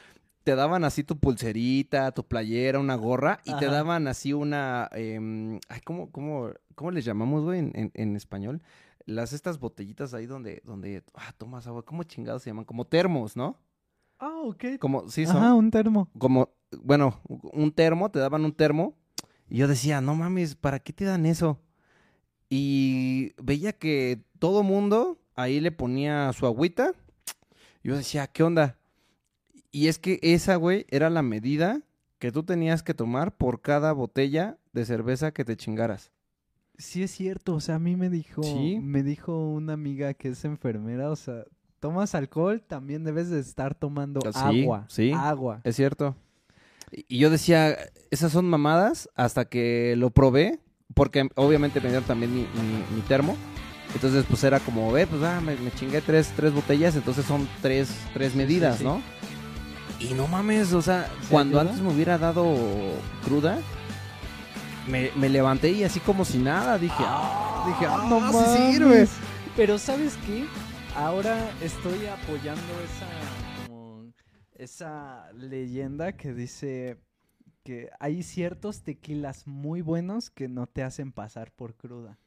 te 0.44 0.56
daban 0.56 0.86
así 0.86 1.04
tu 1.04 1.18
pulserita, 1.20 2.12
tu 2.14 2.24
playera, 2.26 2.80
una 2.80 2.96
gorra 2.96 3.40
y 3.44 3.52
te 3.60 3.66
daban 3.66 4.08
así 4.08 4.32
una, 4.32 4.88
em, 4.94 5.60
ay, 5.68 5.82
¿cómo, 5.84 6.10
cómo, 6.12 6.52
cómo 6.76 6.92
les 6.92 7.04
llamamos, 7.04 7.44
güey, 7.44 7.60
en, 7.60 7.72
en- 7.76 7.92
en 7.94 8.16
español? 8.16 8.62
Las 9.06 9.34
estas 9.34 9.60
botellitas 9.60 10.14
ahí 10.14 10.26
donde, 10.26 10.62
donde, 10.66 11.04
ah, 11.16 11.34
tomas 11.38 11.68
agua, 11.68 11.84
¿cómo 11.84 12.04
chingados 12.04 12.44
se 12.44 12.50
llaman? 12.50 12.66
Como 12.66 12.86
termos, 12.86 13.36
¿no? 13.36 13.58
Ah, 14.20 14.40
ok. 14.44 14.78
Como, 14.80 15.10
sí, 15.10 15.26
son, 15.26 15.38
Ajá, 15.38 15.54
un 15.54 15.70
termo. 15.72 16.10
como, 16.18 16.50
bueno, 16.84 17.22
un 17.28 17.72
termo, 17.72 18.10
te 18.12 18.20
daban 18.20 18.46
un 18.46 18.54
termo. 18.54 18.96
Y 19.50 19.58
yo 19.58 19.68
decía, 19.68 20.02
no 20.02 20.16
mames, 20.16 20.56
¿para 20.56 20.80
qué 20.80 20.92
te 20.94 21.06
dan 21.06 21.26
eso? 21.26 21.60
Y 22.50 23.34
veía 23.42 23.74
que 23.74 24.22
todo 24.40 24.64
mundo 24.64 25.20
ahí 25.36 25.60
le 25.60 25.72
ponía 25.72 26.32
su 26.34 26.46
agüita. 26.46 26.94
Yo 27.84 27.96
decía, 27.96 28.28
¿qué 28.28 28.44
onda? 28.44 28.78
Y 29.72 29.88
es 29.88 30.00
que 30.00 30.20
esa, 30.22 30.56
güey, 30.56 30.86
era 30.90 31.10
la 31.10 31.22
medida 31.22 31.82
que 32.20 32.32
tú 32.32 32.44
tenías 32.44 32.84
que 32.84 32.94
tomar 32.94 33.36
por 33.36 33.62
cada 33.62 33.92
botella 33.94 34.58
de 34.74 34.86
cerveza 34.86 35.32
que 35.32 35.46
te 35.46 35.56
chingaras. 35.56 36.12
Sí 36.78 37.04
es 37.04 37.12
cierto, 37.12 37.56
o 37.56 37.60
sea, 37.60 37.76
a 37.76 37.80
mí 37.80 37.96
me 37.96 38.10
dijo, 38.10 38.44
Sí. 38.44 38.80
me 38.82 39.04
dijo 39.04 39.50
una 39.50 39.74
amiga 39.74 40.14
que 40.14 40.30
es 40.30 40.46
enfermera, 40.46 41.10
o 41.10 41.16
sea, 41.16 41.44
tomas 41.80 42.16
alcohol, 42.16 42.62
también 42.66 43.04
debes 43.04 43.30
de 43.30 43.40
estar 43.40 43.76
tomando 43.76 44.22
Ah, 44.34 44.50
sí, 44.52 44.62
agua, 44.64 44.86
sí. 44.88 45.12
agua. 45.14 45.62
Es 45.64 45.76
cierto. 45.76 46.16
Y 46.92 47.18
yo 47.20 47.30
decía, 47.30 47.78
esas 48.12 48.32
son 48.32 48.46
mamadas 48.50 49.10
hasta 49.16 49.46
que 49.46 49.96
lo 49.98 50.10
probé, 50.10 50.60
porque 50.94 51.28
obviamente 51.36 51.82
me 51.82 51.90
dieron 51.90 52.06
también 52.06 52.34
mi, 52.34 52.42
mi- 52.42 52.96
mi 52.96 53.02
termo. 53.08 53.36
Entonces, 53.94 54.26
pues 54.28 54.44
era 54.44 54.60
como, 54.60 54.92
ve, 54.92 55.08
pues 55.08 55.22
ah, 55.24 55.40
me, 55.42 55.56
me 55.58 55.72
chingué 55.72 56.02
tres, 56.02 56.32
tres 56.36 56.54
botellas, 56.54 56.96
entonces 56.96 57.26
son 57.26 57.48
tres, 57.62 57.90
tres 58.14 58.36
medidas, 58.36 58.78
sí. 58.80 58.84
¿no? 58.84 59.02
Y 60.00 60.14
no 60.14 60.28
mames, 60.28 60.74
o 60.74 60.82
sea, 60.82 61.10
¿Sí 61.22 61.28
cuando 61.32 61.60
antes 61.60 61.80
me 61.82 61.92
hubiera 61.92 62.18
dado 62.18 62.46
cruda, 63.26 63.58
me, 64.88 65.12
me 65.16 65.30
levanté 65.30 65.72
y 65.72 65.84
así 65.84 66.00
como 66.00 66.24
si 66.26 66.38
nada, 66.38 66.78
dije, 66.78 66.96
ah, 67.00 67.64
dije, 67.68 67.86
ah, 67.86 68.06
no 68.10 68.20
mames. 68.20 68.52
sirve. 68.52 69.08
Pero 69.56 69.78
¿sabes 69.80 70.16
qué? 70.26 70.46
Ahora 70.98 71.52
estoy 71.62 72.08
apoyando 72.08 72.74
esa 72.84 73.08
esa 74.56 75.32
leyenda 75.34 76.14
que 76.14 76.34
dice 76.34 76.98
que 77.62 77.92
hay 78.00 78.24
ciertos 78.24 78.82
tequilas 78.82 79.46
muy 79.46 79.84
buenos 79.84 80.32
que 80.32 80.48
no 80.48 80.66
te 80.66 80.82
hacen 80.82 81.12
pasar 81.12 81.52
por 81.52 81.76
cruda. 81.76 82.18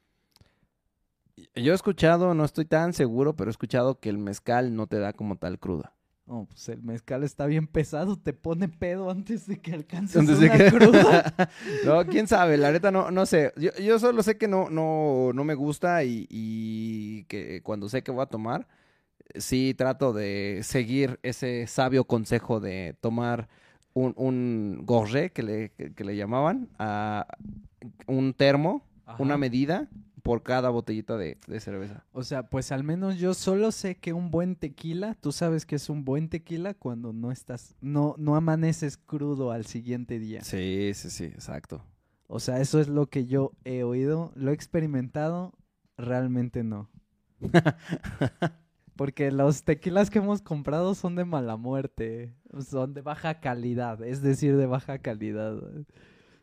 Yo 1.57 1.73
he 1.73 1.75
escuchado, 1.75 2.33
no 2.35 2.45
estoy 2.45 2.65
tan 2.65 2.93
seguro, 2.93 3.35
pero 3.35 3.51
he 3.51 3.51
escuchado 3.51 3.99
que 3.99 4.09
el 4.09 4.19
mezcal 4.19 4.77
no 4.77 4.87
te 4.87 5.01
da 5.01 5.15
como 5.15 5.37
tal 5.37 5.59
cruda. 5.59 5.97
Oh, 6.33 6.45
pues 6.47 6.69
el 6.69 6.81
mezcal 6.85 7.25
está 7.25 7.47
bien 7.47 7.67
pesado, 7.67 8.17
te 8.17 8.33
pone 8.33 8.69
pedo 8.69 9.11
antes 9.11 9.49
de 9.49 9.61
que 9.61 9.73
alcances 9.73 10.17
Antes 10.17 10.39
una 10.39 10.57
que- 10.57 10.71
cruda. 10.71 11.35
no, 11.85 12.07
quién 12.07 12.29
sabe, 12.29 12.57
la 12.57 12.71
neta 12.71 12.93
no, 12.93 13.11
no 13.11 13.27
sé. 13.27 13.53
Yo, 13.57 13.71
yo 13.83 13.99
solo 13.99 14.23
sé 14.23 14.39
que 14.39 14.47
no, 14.47 14.71
no, 14.71 15.33
no 15.35 15.43
me 15.43 15.55
gusta 15.55 16.05
y, 16.05 16.29
y 16.31 17.25
que 17.25 17.63
cuando 17.65 17.89
sé 17.89 18.03
que 18.05 18.13
voy 18.13 18.23
a 18.23 18.27
tomar, 18.27 18.69
sí 19.35 19.75
trato 19.77 20.13
de 20.13 20.61
seguir 20.63 21.19
ese 21.25 21.67
sabio 21.67 22.05
consejo 22.05 22.61
de 22.61 22.95
tomar 23.01 23.49
un, 23.93 24.15
un 24.17 24.83
gorré 24.85 25.33
que 25.33 25.43
le, 25.43 25.71
que, 25.71 25.93
que 25.95 26.05
le 26.05 26.15
llamaban, 26.17 26.69
a 26.79 27.27
un 28.07 28.35
termo, 28.35 28.87
una 29.19 29.37
medida 29.37 29.89
por 30.23 30.43
cada 30.43 30.71
botellita 30.71 31.17
de, 31.17 31.39
de 31.47 31.61
cerveza. 31.61 32.05
O 32.13 32.23
sea, 32.23 32.49
pues 32.49 32.73
al 32.73 32.85
menos 32.85 33.19
yo 33.19 33.35
solo 33.35 33.73
sé 33.73 33.97
que 33.97 34.13
un 34.13 34.31
buen 34.31 34.57
tequila, 34.57 35.17
tú 35.21 35.33
sabes 35.33 35.67
que 35.67 35.77
es 35.77 35.89
un 35.89 36.05
buen 36.05 36.29
tequila 36.29 36.75
cuando 36.75 37.13
no 37.13 37.31
estás, 37.33 37.75
no, 37.81 38.15
no 38.19 38.37
amaneces 38.37 38.97
crudo 38.97 39.53
al 39.53 39.67
siguiente 39.67 40.19
día. 40.19 40.43
Sí, 40.43 40.93
sí, 40.95 41.11
sí, 41.11 41.25
exacto. 41.25 41.85
O 42.27 42.39
sea, 42.39 42.61
eso 42.61 42.81
es 42.81 42.89
lo 42.89 43.07
que 43.07 43.27
yo 43.27 43.53
he 43.65 43.83
oído, 43.83 44.33
lo 44.37 44.53
he 44.53 44.55
experimentado, 44.55 45.53
realmente 45.97 46.63
no. 46.63 46.89
Porque 48.97 49.33
los 49.33 49.65
tequilas 49.65 50.11
que 50.11 50.19
hemos 50.19 50.43
comprado 50.43 50.95
son 50.95 51.17
de 51.17 51.25
mala 51.25 51.57
muerte, 51.57 52.35
son 52.69 52.93
de 52.95 53.01
baja 53.01 53.41
calidad, 53.41 54.03
es 54.03 54.23
decir, 54.23 54.57
de 54.57 54.67
baja 54.67 54.99
calidad. 54.99 55.61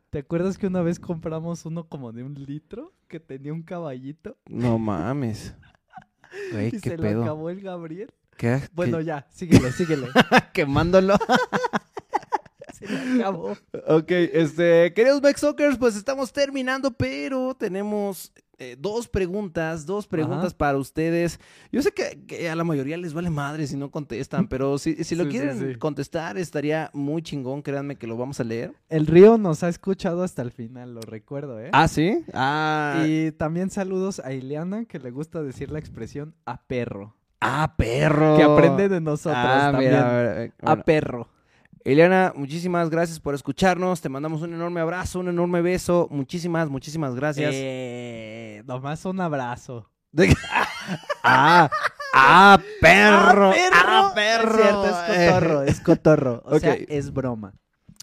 ¿Te 0.10 0.20
acuerdas 0.20 0.58
que 0.58 0.67
una 0.67 0.82
vez 0.82 1.00
compramos 1.00 1.65
uno 1.65 1.88
como 1.88 2.12
de 2.13 2.24
un 2.24 2.34
litro 2.34 2.93
que 3.08 3.20
tenía 3.20 3.54
un 3.54 3.62
caballito 3.63 4.38
No 4.48 4.78
mames. 4.80 5.54
Güey, 6.52 6.67
y 6.67 6.72
qué 6.72 6.80
se 6.91 6.98
pedo. 6.98 7.20
lo 7.20 7.24
acabó 7.24 7.50
el 7.50 7.62
Gabriel? 7.62 8.12
¿Qué- 8.38 8.62
Bueno, 8.74 8.98
qué- 9.00 9.06
ya, 9.06 9.28
síguele, 9.32 9.72
síguele. 9.72 10.08
quemándolo. 10.54 11.15
Se 12.74 12.86
le 12.88 13.22
acabó. 13.24 13.58
Ok, 13.88 14.12
este, 14.12 14.93
queridos 14.93 15.22
Backsockers, 15.22 15.78
pues 15.78 15.96
estamos 15.96 16.32
terminando, 16.32 16.91
pero 16.91 17.56
tenemos 17.56 18.32
eh, 18.60 18.76
dos 18.80 19.08
preguntas, 19.08 19.86
dos 19.86 20.08
preguntas 20.08 20.46
Ajá. 20.48 20.58
para 20.58 20.78
ustedes. 20.78 21.39
Yo 21.72 21.82
sé 21.82 21.91
que, 21.91 22.24
que 22.26 22.50
a 22.50 22.56
la 22.56 22.63
mayoría 22.63 22.98
les 22.98 23.13
vale 23.13 23.30
madre 23.30 23.67
si 23.67 23.78
no 23.78 23.91
contestan, 23.91 24.48
pero 24.48 24.78
si, 24.78 25.04
si 25.04 25.15
lo 25.15 25.26
Sí, 25.26 25.30
quieren 25.30 25.60
sí. 25.60 25.76
contestar 25.80 26.38
estaría 26.38 26.89
muy 26.93 27.22
chingón, 27.22 27.62
créanme 27.62 27.98
que 27.98 28.08
lo 28.08 28.17
vamos 28.17 28.39
a 28.39 28.43
leer. 28.43 28.74
El 28.89 29.06
río 29.08 29.38
nos 29.38 29.63
ha 29.63 29.70
escuchado 29.70 30.24
hasta 30.24 30.41
el 30.41 30.52
final, 30.52 30.93
lo 30.96 31.02
recuerdo, 31.02 31.60
¿eh? 31.60 31.70
Ah, 31.74 31.88
¿sí? 31.88 32.24
Ah, 32.34 33.04
Y 33.08 33.32
también 33.34 33.70
saludos 33.70 34.20
a 34.20 34.34
Ileana, 34.34 34.86
que 34.86 35.00
le 35.00 35.12
gusta 35.12 35.43
decir 35.43 35.72
la 35.72 35.80
expresión 35.80 36.34
a 36.46 36.62
perro. 36.63 37.15
ah 37.39 37.76
perro. 37.78 38.38
Que 38.38 38.43
aprende 38.43 38.89
de 38.89 39.00
nosotros 39.02 39.36
Ah, 39.38 39.70
también. 39.72 39.91
mira, 39.91 40.10
a 40.10 40.22
ver, 40.22 40.38
eh, 40.48 40.52
A 40.63 40.78
perro. 40.78 41.30
Eliana, 41.91 42.34
muchísimas 42.36 42.89
gracias 42.89 43.17
por 43.17 43.34
escucharnos. 43.34 44.02
Te 44.02 44.10
mandamos 44.10 44.41
un 44.41 44.54
enorme 44.54 44.82
abrazo, 44.82 45.21
un 45.21 45.30
enorme 45.30 45.62
beso. 45.62 46.10
Muchísimas, 46.12 46.67
muchísimas 46.69 47.15
gracias. 47.15 47.52
Eh, 47.54 48.62
nomás 48.65 49.06
un 49.06 49.21
abrazo. 49.21 49.89
De- 50.12 50.36
ah, 51.23 51.69
ah, 52.13 52.60
perro. 52.82 53.52
Ah, 53.73 54.10
Es 54.10 54.13
perro. 54.15 54.58
cierto, 54.58 54.86
es 54.86 55.00
cotorro, 55.30 55.63
es 55.63 55.80
cotorro. 55.80 56.41
O 56.45 56.60
sea, 56.60 56.73
es 56.73 57.13
broma. 57.13 57.54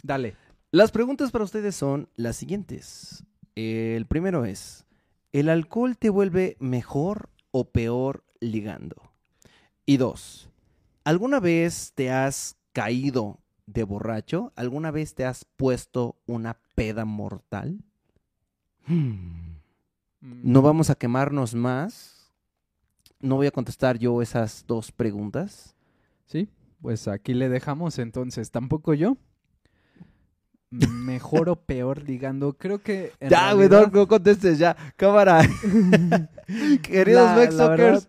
Dale. 0.03 0.35
Las 0.71 0.91
preguntas 0.91 1.31
para 1.31 1.45
ustedes 1.45 1.77
son 1.77 2.09
las 2.17 2.37
siguientes. 2.37 3.23
El 3.55 4.07
primero 4.07 4.47
es, 4.47 4.87
¿el 5.35 5.51
alcohol 5.51 5.99
te 5.99 6.09
vuelve 6.09 6.57
mejor 6.59 7.29
o 7.51 7.69
peor 7.69 8.25
ligando? 8.41 8.97
Y 9.85 9.99
dos, 9.99 10.49
¿alguna 11.05 11.39
vez 11.39 11.93
te 11.95 12.11
has 12.11 12.57
caído 12.73 13.41
de 13.67 13.83
borracho? 13.85 14.53
¿Alguna 14.57 14.91
vez 14.91 15.15
te 15.15 15.25
has 15.25 15.45
puesto 15.57 16.17
una 16.27 16.57
peda 16.75 17.05
mortal? 17.05 17.79
Hmm. 18.87 19.55
No 20.21 20.63
vamos 20.63 20.91
a 20.91 20.95
quemarnos 20.95 21.55
más. 21.55 22.33
No 23.21 23.37
voy 23.37 23.47
a 23.47 23.51
contestar 23.51 23.99
yo 23.99 24.21
esas 24.23 24.65
dos 24.67 24.93
preguntas. 24.93 25.75
Sí, 26.27 26.49
pues 26.83 27.09
aquí 27.09 27.33
le 27.35 27.49
dejamos 27.49 27.99
entonces. 27.99 28.51
Tampoco 28.51 28.95
yo. 28.95 29.17
Mejor 30.71 31.49
o 31.51 31.57
peor 31.57 32.03
ligando. 32.03 32.55
Creo 32.55 32.83
que. 32.83 33.13
ya, 33.21 33.53
güey, 33.53 33.69
no, 33.69 33.77
realidad- 33.77 33.93
no 33.93 34.09
contestes 34.09 34.59
ya. 34.59 34.77
Cámara. 34.97 35.43
Queridos 36.83 37.23
La- 37.25 37.31
la 37.31 37.37
Backsockers. 37.37 37.79
verdad- 37.79 38.09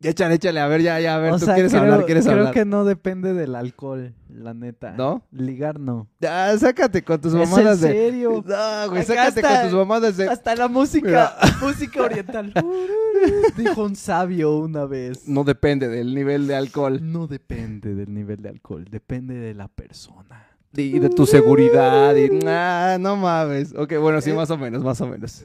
Échale, 0.00 0.36
échale, 0.36 0.60
a 0.60 0.68
ver, 0.68 0.80
ya, 0.80 1.00
ya, 1.00 1.16
a 1.16 1.18
ver, 1.18 1.32
o 1.32 1.38
tú 1.40 1.44
sea, 1.46 1.54
quieres 1.54 1.72
creo, 1.72 1.82
hablar, 1.82 2.06
quieres 2.06 2.24
creo 2.24 2.36
hablar. 2.38 2.54
que 2.54 2.64
no 2.64 2.84
depende 2.84 3.34
del 3.34 3.56
alcohol, 3.56 4.14
la 4.28 4.54
neta. 4.54 4.92
¿No? 4.92 5.24
Ligar 5.32 5.80
no. 5.80 6.06
Ya, 6.20 6.56
sácate 6.56 7.02
con 7.02 7.20
tus 7.20 7.34
¿Es 7.34 7.40
en 7.42 7.50
mamadas 7.50 7.80
de. 7.80 7.88
serio? 7.88 8.30
No, 8.46 8.90
güey, 8.90 9.02
Acá 9.02 9.14
sácate 9.32 9.42
con 9.42 9.62
tus 9.64 9.72
mamadas 9.72 10.16
de. 10.16 10.28
Hasta 10.28 10.54
la 10.54 10.68
música, 10.68 11.36
música 11.60 12.02
oriental. 12.02 12.52
Dijo 13.56 13.82
un 13.82 13.96
sabio 13.96 14.56
una 14.58 14.84
vez. 14.84 15.26
No 15.26 15.42
depende 15.42 15.88
del 15.88 16.14
nivel 16.14 16.46
de 16.46 16.54
alcohol 16.54 17.00
No 17.02 17.26
depende 17.26 17.96
del 17.96 18.14
nivel 18.14 18.40
de 18.40 18.50
alcohol, 18.50 18.84
depende 18.88 19.34
de 19.34 19.52
la 19.54 19.66
persona. 19.66 20.46
y 20.76 20.96
de 21.00 21.08
tu 21.10 21.26
seguridad. 21.26 22.14
Y, 22.14 22.30
ah, 22.46 22.98
no 23.00 23.16
mames. 23.16 23.74
Ok, 23.76 23.94
bueno, 24.00 24.20
sí, 24.20 24.30
Eh. 24.30 24.34
más 24.34 24.48
o 24.52 24.56
menos, 24.58 24.84
más 24.84 25.00
o 25.00 25.08
menos. 25.08 25.44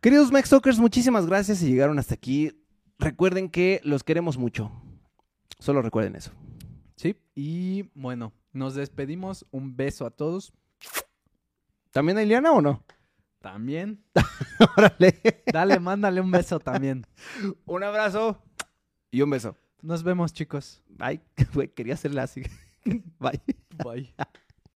Queridos 0.00 0.32
Maxtalkers, 0.32 0.78
muchísimas 0.78 1.26
gracias 1.26 1.58
si 1.58 1.66
llegaron 1.68 1.98
hasta 1.98 2.14
aquí. 2.14 2.50
Recuerden 3.02 3.48
que 3.48 3.80
los 3.82 4.04
queremos 4.04 4.38
mucho. 4.38 4.70
Solo 5.58 5.82
recuerden 5.82 6.14
eso. 6.14 6.30
Sí. 6.94 7.16
Y 7.34 7.90
bueno, 7.94 8.32
nos 8.52 8.76
despedimos. 8.76 9.44
Un 9.50 9.76
beso 9.76 10.06
a 10.06 10.10
todos. 10.10 10.52
¿También 11.90 12.18
a 12.18 12.22
Ileana 12.22 12.52
o 12.52 12.62
no? 12.62 12.84
También. 13.40 14.04
Órale. 14.76 15.42
Dale, 15.52 15.80
mándale 15.80 16.20
un 16.20 16.30
beso 16.30 16.60
también. 16.60 17.04
Un 17.66 17.82
abrazo 17.82 18.40
y 19.10 19.20
un 19.20 19.30
beso. 19.30 19.56
Nos 19.82 20.04
vemos, 20.04 20.32
chicos. 20.32 20.80
Bye. 20.88 21.20
Güey, 21.54 21.68
quería 21.68 21.94
hacerla 21.94 22.22
así. 22.22 22.42
Bye. 23.18 23.42
Bye. 23.84 24.14